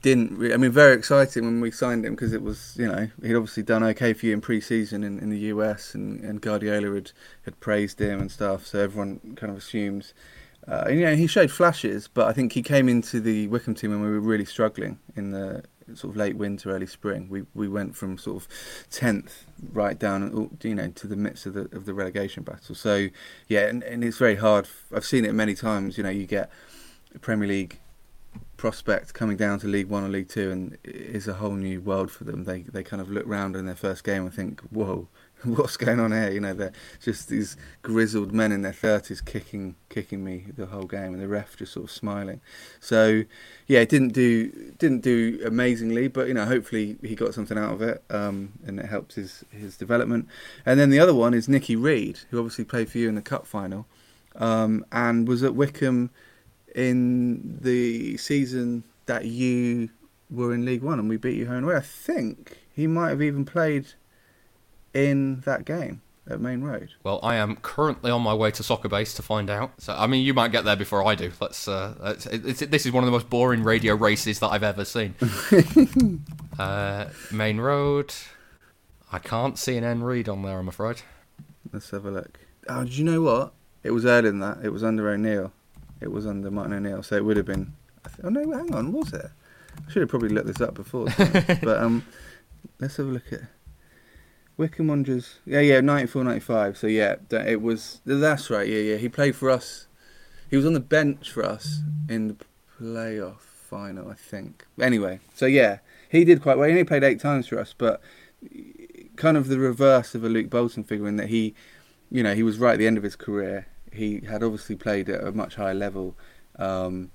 [0.00, 3.08] Didn't re- I mean very exciting when we signed him because it was you know
[3.22, 6.94] he'd obviously done okay for you in pre-season in, in the US and, and Guardiola
[6.94, 7.12] had
[7.44, 10.14] had praised him and stuff, so everyone kind of assumes.
[10.68, 13.74] Uh, and, you know, he showed flashes, but I think he came into the Wycombe
[13.76, 15.62] team when we were really struggling in the
[15.94, 17.28] sort of late winter, early spring.
[17.28, 18.48] We we went from sort of
[18.90, 22.74] tenth right down, uh, you know, to the midst of the of the relegation battle.
[22.74, 23.08] So
[23.48, 24.68] yeah, and, and it's very hard.
[24.94, 25.96] I've seen it many times.
[25.96, 26.50] You know, you get
[27.14, 27.78] a Premier League
[28.56, 32.10] prospect coming down to League One or League Two, and it's a whole new world
[32.10, 32.44] for them.
[32.44, 35.08] They they kind of look round in their first game and think, "Whoa,
[35.44, 39.76] what's going on here?" You know, they're just these grizzled men in their thirties kicking
[39.88, 42.40] kicking me the whole game, and the ref just sort of smiling.
[42.80, 43.24] So,
[43.66, 47.72] yeah, it didn't do didn't do amazingly, but you know, hopefully he got something out
[47.72, 50.28] of it, um, and it helped his his development.
[50.64, 53.22] And then the other one is Nicky Reid, who obviously played for you in the
[53.22, 53.86] cup final,
[54.36, 56.10] um, and was at Wycombe
[56.74, 59.88] in the season that you
[60.30, 61.76] were in League One and we beat you home away.
[61.76, 63.94] I think he might have even played
[64.94, 66.90] in that game at Main Road.
[67.02, 69.80] Well, I am currently on my way to Soccerbase to find out.
[69.80, 71.32] So, I mean, you might get there before I do.
[71.40, 71.68] Let's.
[71.68, 74.84] Uh, let's it's, this is one of the most boring radio races that I've ever
[74.84, 75.14] seen.
[76.58, 78.12] uh, Maine Road.
[79.12, 80.58] I can't see an N Reid on there.
[80.58, 81.02] I'm afraid.
[81.72, 82.38] Let's have a look.
[82.68, 83.52] Oh, did you know what?
[83.84, 84.58] It was earlier than that.
[84.64, 85.52] It was under O'Neill.
[86.00, 87.02] It was under Martin O'Neill.
[87.02, 87.72] So it would have been.
[88.04, 89.26] I th- oh no, hang on, was it?
[89.86, 91.06] I should have probably looked this up before.
[91.18, 92.04] but um,
[92.80, 93.42] let's have a look at
[94.56, 95.38] Wycombe Wanderers.
[95.44, 96.78] Yeah, yeah, 94, 95.
[96.78, 98.00] So yeah, it was.
[98.04, 98.66] That's right.
[98.66, 98.96] Yeah, yeah.
[98.96, 99.86] He played for us.
[100.48, 102.36] He was on the bench for us in the
[102.80, 104.64] playoff final, I think.
[104.80, 105.78] Anyway, so yeah,
[106.08, 106.68] he did quite well.
[106.68, 108.00] He only played eight times for us, but
[109.16, 111.54] kind of the reverse of a Luke Bolton figure in that he,
[112.10, 113.66] you know, he was right at the end of his career.
[113.92, 116.14] He had obviously played at a much higher level.
[116.58, 117.10] Um,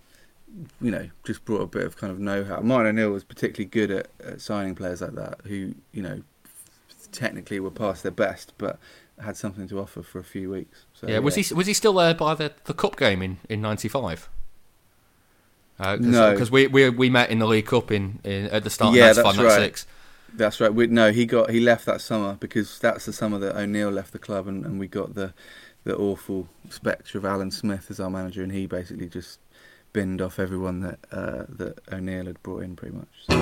[0.81, 2.59] you know, just brought a bit of kind of know-how.
[2.59, 6.21] Martin O'Neill was particularly good at, at signing players like that, who you know,
[7.07, 8.79] technically were past their best, but
[9.23, 10.85] had something to offer for a few weeks.
[10.93, 13.61] So, yeah, was he was he still there by the, the cup game in in
[13.61, 14.29] '95?
[15.79, 16.31] Uh, cause, No.
[16.31, 19.09] because we, we we met in the League Cup in, in at the start Yeah,
[19.11, 19.51] of that's 95, right.
[19.61, 19.87] 96.
[20.33, 20.73] That's right.
[20.73, 24.13] We, no, he got he left that summer because that's the summer that O'Neill left
[24.13, 25.33] the club, and, and we got the
[25.83, 29.39] the awful spectre of Alan Smith as our manager, and he basically just
[29.91, 33.07] binned off everyone that uh, that O'Neill had brought in, pretty much.
[33.27, 33.37] So,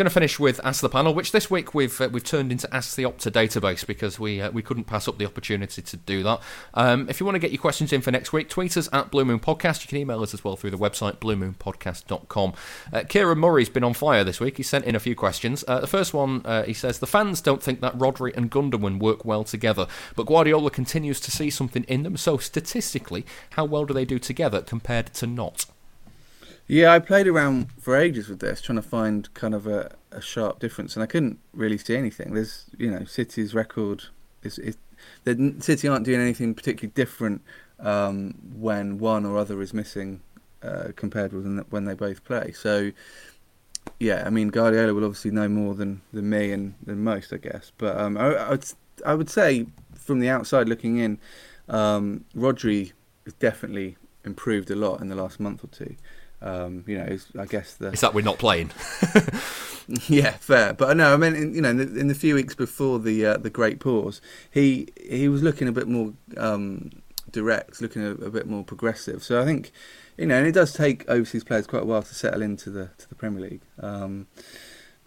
[0.00, 2.74] Going to finish with Ask the Panel, which this week we've uh, we've turned into
[2.74, 6.22] Ask the Opta database because we uh, we couldn't pass up the opportunity to do
[6.22, 6.40] that.
[6.72, 9.10] Um, if you want to get your questions in for next week, tweet us at
[9.10, 9.82] Blue Moon Podcast.
[9.82, 12.54] You can email us as well through the website bluemoonpodcast.com.
[12.90, 14.56] Uh, Kieran Murray's been on fire this week.
[14.56, 15.64] He sent in a few questions.
[15.68, 19.00] Uh, the first one, uh, he says the fans don't think that Rodri and Gundogan
[19.00, 19.86] work well together,
[20.16, 22.16] but Guardiola continues to see something in them.
[22.16, 25.66] So statistically, how well do they do together compared to not?
[26.70, 30.20] Yeah, I played around for ages with this, trying to find kind of a, a
[30.20, 32.32] sharp difference, and I couldn't really see anything.
[32.32, 34.04] There's, you know, City's record
[34.44, 34.76] is, is
[35.24, 37.42] the City aren't doing anything particularly different
[37.80, 40.20] um, when one or other is missing
[40.62, 42.52] uh, compared with when- they both play.
[42.52, 42.92] So,
[43.98, 47.38] yeah, I mean, Guardiola will obviously know more than, than me and than most, I
[47.38, 47.72] guess.
[47.78, 48.64] But um, I, I, would,
[49.04, 49.66] I would say
[49.96, 51.18] from the outside looking in,
[51.68, 52.92] um, Rodri
[53.24, 55.96] has definitely improved a lot in the last month or two.
[56.42, 58.70] Um, you know, I guess the is that we're not playing.
[60.08, 60.72] yeah, fair.
[60.72, 63.26] But no, I mean, in, you know, in the, in the, few weeks before the
[63.26, 64.20] uh, the great pause,
[64.50, 66.90] he he was looking a bit more um,
[67.30, 69.22] direct, looking a, a, bit more progressive.
[69.22, 69.70] So I think,
[70.16, 72.90] you know, and it does take overseas players quite a while to settle into the
[72.98, 73.62] to the Premier League.
[73.80, 74.26] Um,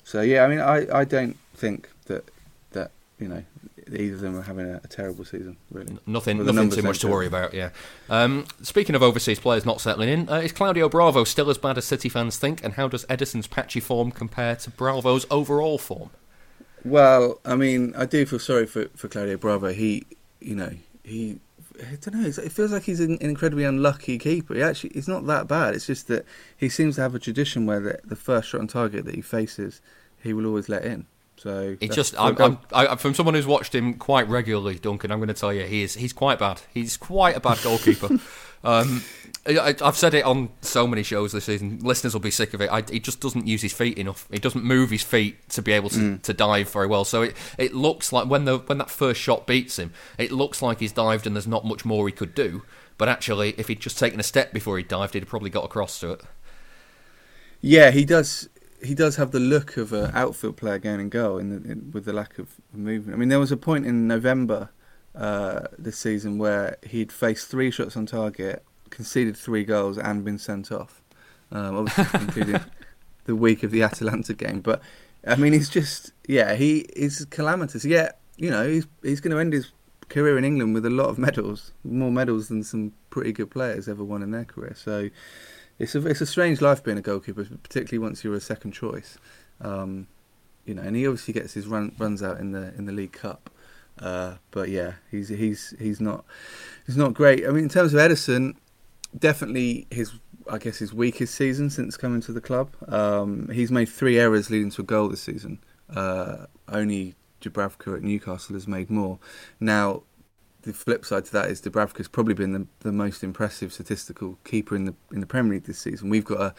[0.04, 2.30] so yeah, I mean, I, I don't think that
[2.72, 2.92] that
[3.24, 3.43] you know
[3.91, 5.57] either of them are having a, a terrible season.
[5.71, 7.53] Really, nothing, nothing too much to worry about.
[7.53, 7.69] Yeah.
[8.09, 11.78] Um, speaking of overseas players not settling in, uh, is Claudio Bravo still as bad
[11.78, 12.63] as City fans think?
[12.63, 16.09] And how does Ederson's patchy form compare to Bravo's overall form?
[16.84, 19.74] Well, I mean, I do feel sorry for for Claudio Bravo.
[19.74, 20.05] He,
[20.39, 20.71] you know,
[21.03, 21.39] he.
[21.80, 22.28] I don't know.
[22.28, 24.53] It feels like he's an incredibly unlucky keeper.
[24.53, 25.74] He actually, he's not that bad.
[25.74, 26.24] It's just that
[26.55, 29.21] he seems to have a tradition where the, the first shot on target that he
[29.21, 29.82] faces,
[30.21, 31.07] he will always let in.
[31.38, 35.20] So he just, I'm, I'm, I, from someone who's watched him quite regularly, Duncan, I'm
[35.20, 36.62] going to tell you, he is, he's quite bad.
[36.74, 38.18] He's quite a bad goalkeeper.
[38.64, 39.04] um,
[39.46, 41.80] I, have said it on so many shows this season.
[41.82, 42.72] Listeners will be sick of it.
[42.72, 44.26] I, he just doesn't use his feet enough.
[44.32, 46.22] He doesn't move his feet to be able to, mm.
[46.22, 47.04] to dive very well.
[47.04, 50.62] So it, it looks like when the when that first shot beats him, it looks
[50.62, 52.64] like he's dived and there's not much more he could do.
[52.98, 55.66] But actually, if he'd just taken a step before he dived, he'd have probably got
[55.66, 56.22] across to it.
[57.60, 58.48] Yeah, he does
[58.84, 61.92] he does have the look of an outfield player going and goal in the, in,
[61.92, 63.16] with the lack of movement.
[63.16, 64.70] I mean, there was a point in November
[65.16, 70.40] uh, this season where he'd faced three shots on target, conceded three goals, and been
[70.40, 71.02] sent off.
[71.52, 72.62] Um, obviously, including
[73.26, 74.60] the week of the Atalanta game.
[74.62, 74.82] But
[75.26, 77.86] I mean, he's just yeah, he is calamitous.
[77.86, 79.72] Yeah, you know, he's he's going to end his
[80.10, 83.88] career in England with a lot of medals, more medals than some pretty good players
[83.88, 84.74] ever won in their career.
[84.76, 85.10] So
[85.80, 89.17] it's a it's a strange life being a goalkeeper, particularly once you're a second choice.
[89.61, 90.07] Um,
[90.65, 93.13] you know, and he obviously gets his run, runs out in the in the League
[93.13, 93.49] Cup.
[93.99, 96.26] Uh, but yeah, he's he's he's not
[96.86, 97.45] he's not great.
[97.45, 98.55] I mean, in terms of Ederson,
[99.17, 100.13] definitely his
[100.49, 102.76] I guess his weakest season since coming to the club.
[102.88, 105.59] Um, he's made three errors leading to a goal this season.
[105.93, 109.19] Uh, only Dubravka at Newcastle has made more.
[109.59, 110.03] Now,
[110.64, 114.76] the flip side to that is Dubravka's probably been the, the most impressive statistical keeper
[114.76, 116.09] in the in the Premier League this season.
[116.09, 116.55] We've got a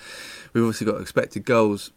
[0.52, 1.90] we've obviously got expected goals.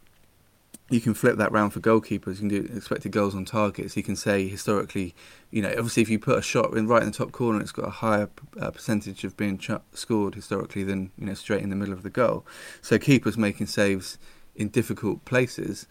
[0.90, 2.40] You can flip that round for goalkeepers.
[2.40, 3.94] You can do expected goals on targets.
[3.94, 5.14] You can say historically,
[5.50, 7.72] you know, obviously if you put a shot in right in the top corner, it's
[7.72, 11.70] got a higher uh, percentage of being ch- scored historically than you know straight in
[11.70, 12.46] the middle of the goal.
[12.80, 14.18] So keepers making saves
[14.56, 15.86] in difficult places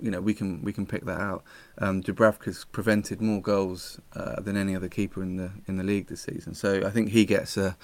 [0.00, 1.44] you know we can we can pick that out.
[1.78, 6.08] Um, Dubravka's prevented more goals uh, than any other keeper in the in the league
[6.08, 7.76] this season, so I think he gets a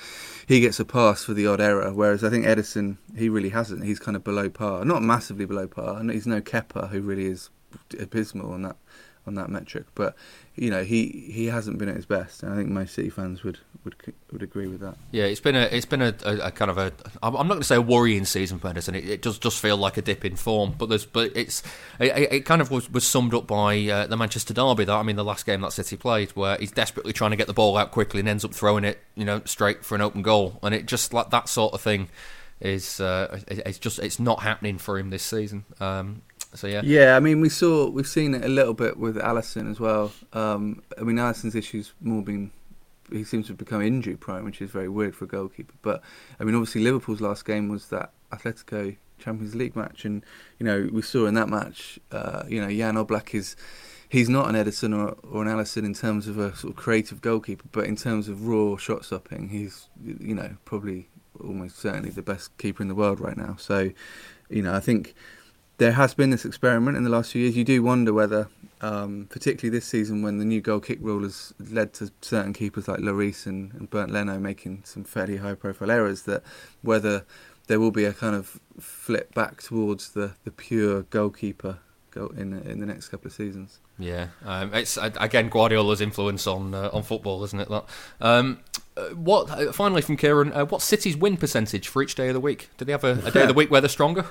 [0.47, 1.93] he gets a pass for the odd error.
[1.93, 3.84] Whereas I think Ederson he really hasn't.
[3.84, 5.99] He's kind of below par, not massively below par.
[5.99, 7.51] And he's no Kepa who really is
[7.99, 8.76] abysmal on that
[9.27, 10.14] on that metric, but
[10.57, 12.43] you know he he hasn't been at his best.
[12.43, 13.95] And I think most City fans would would
[14.31, 14.97] would agree with that.
[15.11, 16.93] Yeah, it's been a it's been a, a, a kind of a
[17.23, 18.95] I'm not going to say a worrying season for Ederson.
[18.95, 21.62] It, it, does just feel like a dip in form, but there's but it's
[22.01, 24.85] it, it kind of was, was summed up by uh, the Manchester derby.
[24.85, 27.47] That I mean, the last game that City played, where he's desperately trying to get
[27.47, 30.23] the ball out quickly and ends up throwing it, you know, straight for an open
[30.23, 32.09] goal, and it just like that sort of thing
[32.61, 35.64] is uh, it's just it's not happening for him this season.
[35.81, 36.23] Um,
[36.55, 37.17] so yeah, yeah.
[37.17, 40.13] I mean, we saw we've seen it a little bit with Alisson as well.
[40.33, 42.51] Um, I mean, Alisson's issues more been
[43.11, 45.75] he seems to have become injury prone, which is very weird for a goalkeeper.
[45.83, 46.03] But
[46.41, 50.25] I mean, obviously Liverpool's last game was that Atletico Champions League match, and
[50.59, 53.57] you know we saw in that match, uh, you know Jan Oblak is
[54.09, 57.21] he's not an Ederson or, or an Alisson in terms of a sort of creative
[57.21, 61.09] goalkeeper, but in terms of raw shot stopping, he's you know probably
[61.43, 63.57] almost certainly the best keeper in the world right now.
[63.59, 63.91] So,
[64.49, 65.15] you know, I think
[65.83, 67.57] there has been this experiment in the last few years.
[67.57, 68.47] You do wonder whether
[68.83, 72.87] um, particularly this season when the new goal kick rule has led to certain keepers
[72.87, 76.45] like Lloris and, and Bernd Leno making some fairly high profile errors, that
[76.83, 77.26] whether
[77.66, 81.78] there will be a kind of flip back towards the, the pure goalkeeper
[82.12, 83.80] go in in the next couple of seasons.
[83.99, 87.68] Yeah, um, it's again Guardiola's influence on uh, on football, isn't it?
[87.68, 87.87] That.
[88.20, 88.61] Um,
[88.97, 90.53] uh, what uh, finally from Kieran?
[90.53, 92.68] Uh, what's City's win percentage for each day of the week?
[92.76, 94.26] Do they have a, a day of the week where they're stronger?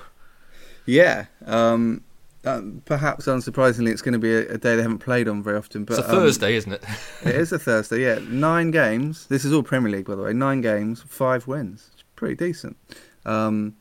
[0.85, 2.03] Yeah, um,
[2.43, 5.57] uh, perhaps unsurprisingly, it's going to be a, a, day they haven't played on very
[5.57, 5.85] often.
[5.85, 6.83] But it's a um, Thursday, isn't it?
[7.23, 8.01] it is a Thursday.
[8.01, 9.27] Yeah, nine games.
[9.27, 10.33] This is all Premier League, by the way.
[10.33, 11.91] Nine games, five wins.
[11.93, 12.77] It's pretty decent.
[13.25, 13.75] Um,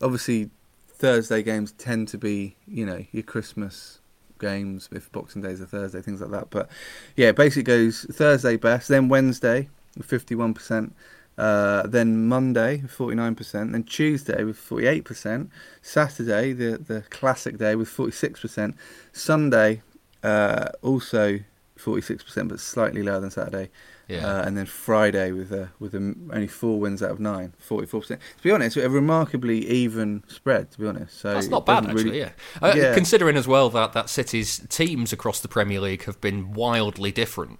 [0.00, 0.50] obviously,
[0.88, 3.98] Thursday games tend to be, you know, your Christmas
[4.38, 6.50] games if Boxing Day is a Thursday, things like that.
[6.50, 6.68] But
[7.16, 9.68] yeah, basically goes Thursday best, then Wednesday,
[10.00, 10.94] fifty-one percent.
[11.38, 13.72] Uh, then Monday, 49%.
[13.72, 15.48] Then Tuesday with 48%.
[15.82, 18.74] Saturday, the, the classic day, with 46%.
[19.12, 19.82] Sunday,
[20.22, 21.40] uh, also
[21.76, 23.68] forty-six percent, but slightly lower than Saturday.
[24.08, 24.26] Yeah.
[24.26, 25.98] Uh, and then Friday with a, with a,
[26.32, 28.20] only four wins out of nine, 44 percent.
[28.38, 30.70] To be honest, a remarkably even spread.
[30.70, 32.04] To be honest, so That's not bad, actually.
[32.04, 32.30] really- yeah.
[32.62, 32.94] Uh, Yeah.
[32.94, 37.58] Considering as well that that City's teams across the Premier League have been wildly different.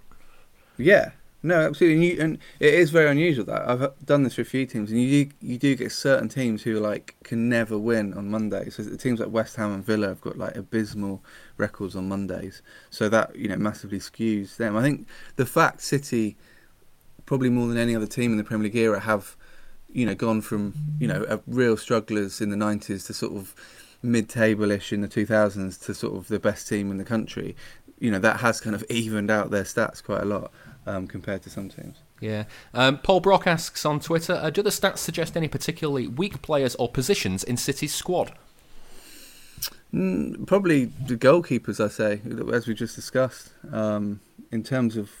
[0.77, 1.11] Yeah,
[1.43, 1.95] no, absolutely.
[1.95, 4.91] And, you, and it is very unusual that I've done this for a few teams,
[4.91, 8.75] and you do, you do get certain teams who like can never win on Mondays.
[8.75, 11.23] So the teams like West Ham and Villa have got like abysmal
[11.57, 14.75] records on Mondays, so that you know massively skews them.
[14.75, 16.37] I think the fact City,
[17.25, 19.35] probably more than any other team in the Premier League era, have
[19.89, 23.53] you know gone from you know real strugglers in the nineties to sort of
[24.03, 27.55] mid-table-ish in the 2000s to sort of the best team in the country
[27.99, 30.51] you know that has kind of evened out their stats quite a lot
[30.87, 31.97] um, compared to some teams.
[32.19, 32.45] Yeah.
[32.73, 36.75] Um, Paul Brock asks on Twitter uh, Do the stats suggest any particularly weak players
[36.75, 38.31] or positions in City's squad?
[39.93, 42.21] Mm, probably the goalkeepers, I say,
[42.53, 43.51] as we just discussed.
[43.71, 44.19] Um,
[44.51, 45.11] in terms of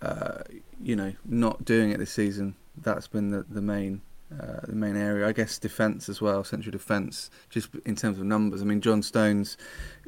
[0.00, 0.42] uh,
[0.80, 4.00] you know not doing it this season, that's been the the main
[4.32, 5.26] uh, the main area.
[5.26, 7.30] I guess defence as well, central defence.
[7.50, 9.56] Just in terms of numbers, I mean, John Stones,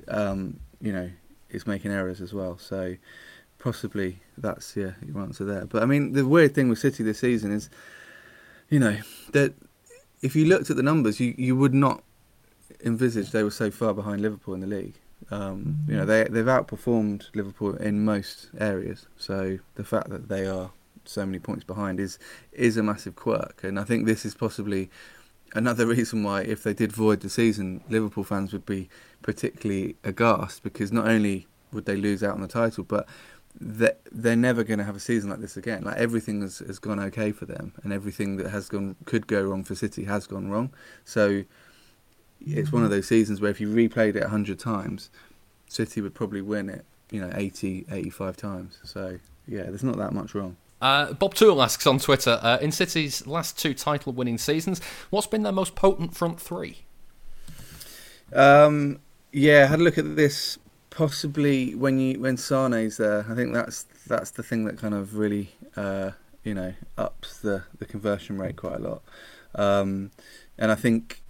[0.08, 1.10] um, you know,
[1.50, 2.58] is making errors as well.
[2.58, 2.96] So
[3.60, 5.66] possibly that's yeah your answer there.
[5.66, 7.70] But I mean, the weird thing with City this season is,
[8.68, 8.96] you know,
[9.32, 9.54] that
[10.22, 12.02] if you looked at the numbers, you you would not
[12.84, 14.94] envisage they were so far behind Liverpool in the league.
[15.30, 19.06] Um, you know, they they've outperformed Liverpool in most areas.
[19.16, 20.70] So the fact that they are
[21.04, 22.18] so many points behind is
[22.52, 24.90] is a massive quirk, and I think this is possibly
[25.54, 28.88] another reason why, if they did void the season, Liverpool fans would be
[29.22, 33.06] particularly aghast because not only would they lose out on the title, but
[33.58, 35.82] that they're never going to have a season like this again.
[35.84, 39.42] Like everything has, has gone okay for them, and everything that has gone could go
[39.42, 40.72] wrong for City has gone wrong.
[41.04, 41.44] So
[42.40, 45.10] it's one of those seasons where if you replayed it 100 times,
[45.68, 48.78] City would probably win it, you know, 80, 85 times.
[48.84, 50.56] So yeah, there's not that much wrong.
[50.80, 54.80] Uh, Bob Toole asks on Twitter uh, In City's last two title winning seasons,
[55.10, 56.78] what's been their most potent front three?
[58.32, 59.00] Um,
[59.32, 60.58] yeah, I had a look at this.
[60.90, 65.16] Possibly when you when Sane's there, I think that's that's the thing that kind of
[65.16, 66.10] really uh,
[66.42, 69.02] you know ups the, the conversion rate quite a lot.
[69.54, 70.10] Um,
[70.58, 71.22] and I think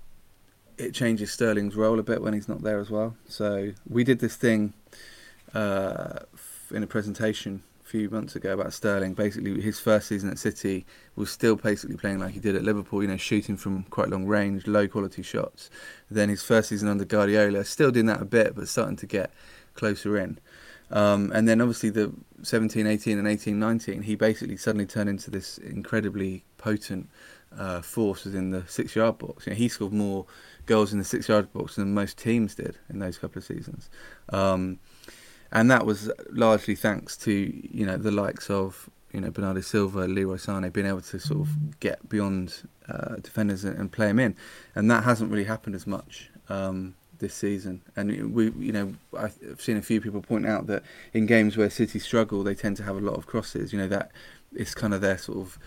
[0.78, 3.16] it changes Sterling's role a bit when he's not there as well.
[3.28, 4.72] So we did this thing
[5.54, 6.20] uh,
[6.70, 9.14] in a presentation few months ago about Sterling.
[9.14, 10.86] Basically, his first season at City
[11.16, 13.02] was still basically playing like he did at Liverpool.
[13.02, 15.70] You know, shooting from quite long range, low quality shots.
[16.10, 19.32] Then his first season under Guardiola, still doing that a bit, but starting to get
[19.74, 20.38] closer in.
[20.92, 22.12] Um, and then obviously the
[22.42, 27.08] 17, 18, and 18, 19, he basically suddenly turned into this incredibly potent
[27.56, 29.46] uh, force within the six-yard box.
[29.46, 30.26] You know, he scored more
[30.66, 33.88] goals in the six-yard box than most teams did in those couple of seasons,
[34.30, 34.78] um,
[35.52, 37.32] and that was largely thanks to
[37.72, 41.40] you know the likes of you know Bernardo Silva, Leroy Sané being able to sort
[41.40, 44.36] of get beyond uh, defenders and, and play him in,
[44.74, 46.30] and that hasn't really happened as much.
[46.48, 50.82] Um, this season, and we, you know, I've seen a few people point out that
[51.12, 53.72] in games where City struggle, they tend to have a lot of crosses.
[53.72, 54.10] You know, that
[54.54, 55.58] it's kind of their sort of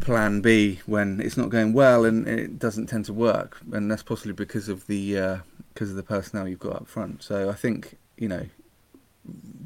[0.00, 4.02] plan B when it's not going well and it doesn't tend to work, and that's
[4.02, 5.38] possibly because of the uh,
[5.74, 7.22] because of the personnel you've got up front.
[7.22, 8.46] So I think you know,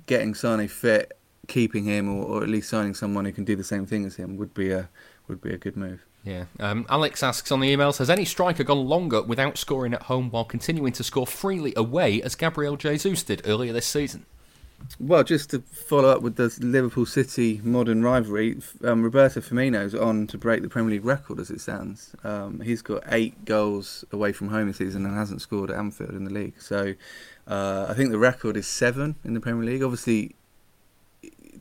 [0.06, 1.16] getting Sane fit,
[1.48, 4.16] keeping him, or, or at least signing someone who can do the same thing as
[4.16, 4.88] him would be a
[5.28, 6.04] would be a good move.
[6.22, 6.44] Yeah.
[6.58, 10.30] Um, Alex asks on the emails Has any striker gone longer without scoring at home
[10.30, 14.26] while continuing to score freely away as Gabriel Jesus did earlier this season?
[15.00, 20.26] Well, just to follow up with the Liverpool City modern rivalry, um, Roberto Firmino's on
[20.28, 22.14] to break the Premier League record as it stands.
[22.22, 26.10] Um, he's got eight goals away from home this season and hasn't scored at Anfield
[26.10, 26.54] in the league.
[26.60, 26.94] So
[27.48, 29.82] uh, I think the record is seven in the Premier League.
[29.82, 30.36] Obviously,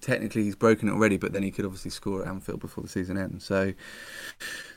[0.04, 2.90] technically he's broken it already, but then he could obviously score at Anfield before the
[2.90, 3.46] season ends.
[3.46, 3.74] So,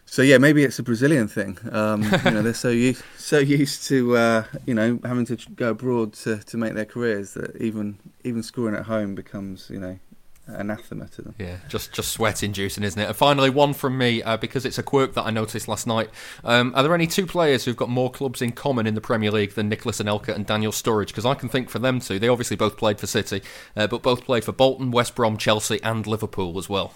[0.07, 1.59] so yeah, maybe it's a Brazilian thing.
[1.71, 5.71] Um, you know, they're so used so used to uh, you know having to go
[5.71, 9.99] abroad to, to make their careers that even even scoring at home becomes you know
[10.47, 11.35] anathema to them.
[11.39, 13.07] Yeah, just just sweat inducing, isn't it?
[13.07, 16.11] And finally, one from me uh, because it's a quirk that I noticed last night.
[16.45, 19.31] Um, are there any two players who've got more clubs in common in the Premier
[19.31, 21.09] League than Nicolas Anelka and Daniel Sturridge?
[21.09, 23.43] Because I can think for them two, they obviously both played for City,
[23.77, 26.95] uh, but both played for Bolton, West Brom, Chelsea, and Liverpool as well.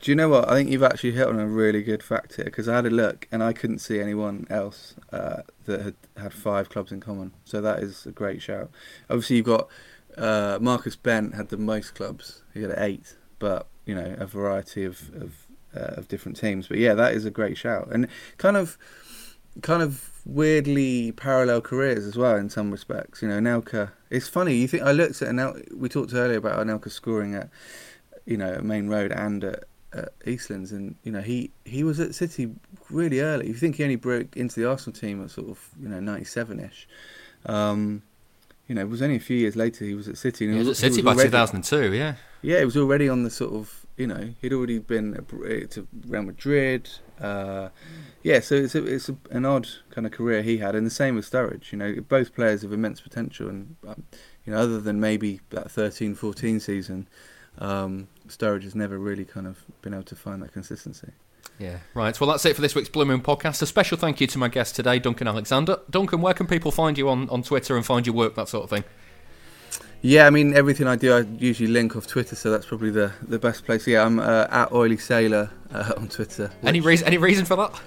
[0.00, 0.48] Do you know what?
[0.48, 2.90] I think you've actually hit on a really good fact here because I had a
[2.90, 7.32] look and I couldn't see anyone else uh, that had had five clubs in common.
[7.44, 8.70] So that is a great shout.
[9.10, 9.68] Obviously, you've got
[10.18, 12.42] uh, Marcus Bent had the most clubs.
[12.54, 15.46] He had eight, but you know a variety of of,
[15.76, 16.68] uh, of different teams.
[16.68, 18.08] But yeah, that is a great shout and
[18.38, 18.78] kind of
[19.60, 23.22] kind of weirdly parallel careers as well in some respects.
[23.22, 24.54] You know, Nelka It's funny.
[24.54, 27.50] You think I looked at Anel- we talked earlier about Anelka scoring at
[28.24, 32.00] you know at Main Road and at, at Eastlands, and you know he he was
[32.00, 32.50] at City
[32.90, 33.48] really early.
[33.48, 36.24] You think he only broke into the Arsenal team at sort of you know ninety
[36.24, 36.88] seven ish.
[37.44, 38.02] Um,
[38.68, 40.44] you know, it was only a few years later he was at City.
[40.46, 42.14] And He he was at he City by already- 2002, yeah.
[42.42, 45.86] Yeah, it was already on the sort of you know he'd already been ab- to
[46.08, 46.88] Real Madrid.
[47.20, 47.68] Uh,
[48.24, 50.90] yeah, so it's a, it's a, an odd kind of career he had, and the
[50.90, 51.70] same with Sturridge.
[51.70, 54.02] You know, both players of immense potential, and um,
[54.44, 57.06] you know, other than maybe that 13-14 season,
[57.58, 61.12] um, Sturridge has never really kind of been able to find that consistency.
[61.58, 62.18] Yeah, right.
[62.20, 63.62] Well, that's it for this week's Blue Moon podcast.
[63.62, 65.78] A special thank you to my guest today, Duncan Alexander.
[65.88, 68.64] Duncan, where can people find you on, on Twitter and find your work, that sort
[68.64, 68.84] of thing?
[70.00, 73.12] Yeah, I mean everything I do, I usually link off Twitter, so that's probably the,
[73.22, 73.86] the best place.
[73.86, 76.50] Yeah, I'm uh, at Oily Sailor uh, on Twitter.
[76.64, 77.06] Any which- reason?
[77.06, 77.80] Any reason for that?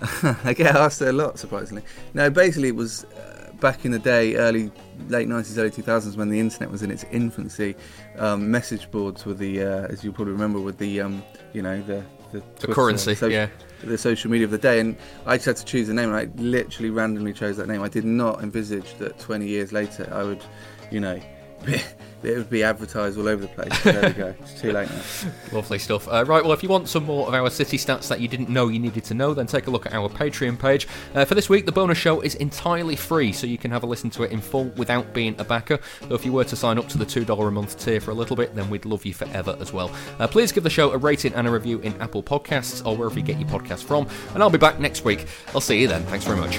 [0.44, 1.82] I get asked it a lot, surprisingly.
[2.12, 4.70] No, basically, it was uh, back in the day, early,
[5.08, 7.74] late 90s, early 2000s, when the internet was in its infancy.
[8.18, 11.22] Um, message boards were the, uh, as you probably remember, with the, um,
[11.54, 13.48] you know, the the, The currency, so- yeah.
[13.82, 16.16] the social media of the day, and I just had to choose a name, and
[16.16, 17.82] I literally randomly chose that name.
[17.82, 20.42] I did not envisage that 20 years later I would,
[20.90, 21.20] you know,
[22.22, 23.82] it would be advertised all over the place.
[23.82, 24.34] There we go.
[24.40, 25.02] It's too late now.
[25.52, 26.08] Lovely stuff.
[26.08, 28.48] Uh, right, well, if you want some more of our city stats that you didn't
[28.48, 30.88] know you needed to know, then take a look at our Patreon page.
[31.14, 33.86] Uh, for this week, the bonus show is entirely free, so you can have a
[33.86, 35.78] listen to it in full without being a backer.
[36.02, 38.14] Though if you were to sign up to the $2 a month tier for a
[38.14, 39.90] little bit, then we'd love you forever as well.
[40.18, 43.18] Uh, please give the show a rating and a review in Apple Podcasts or wherever
[43.18, 45.26] you get your podcasts from, and I'll be back next week.
[45.54, 46.02] I'll see you then.
[46.04, 46.58] Thanks very much.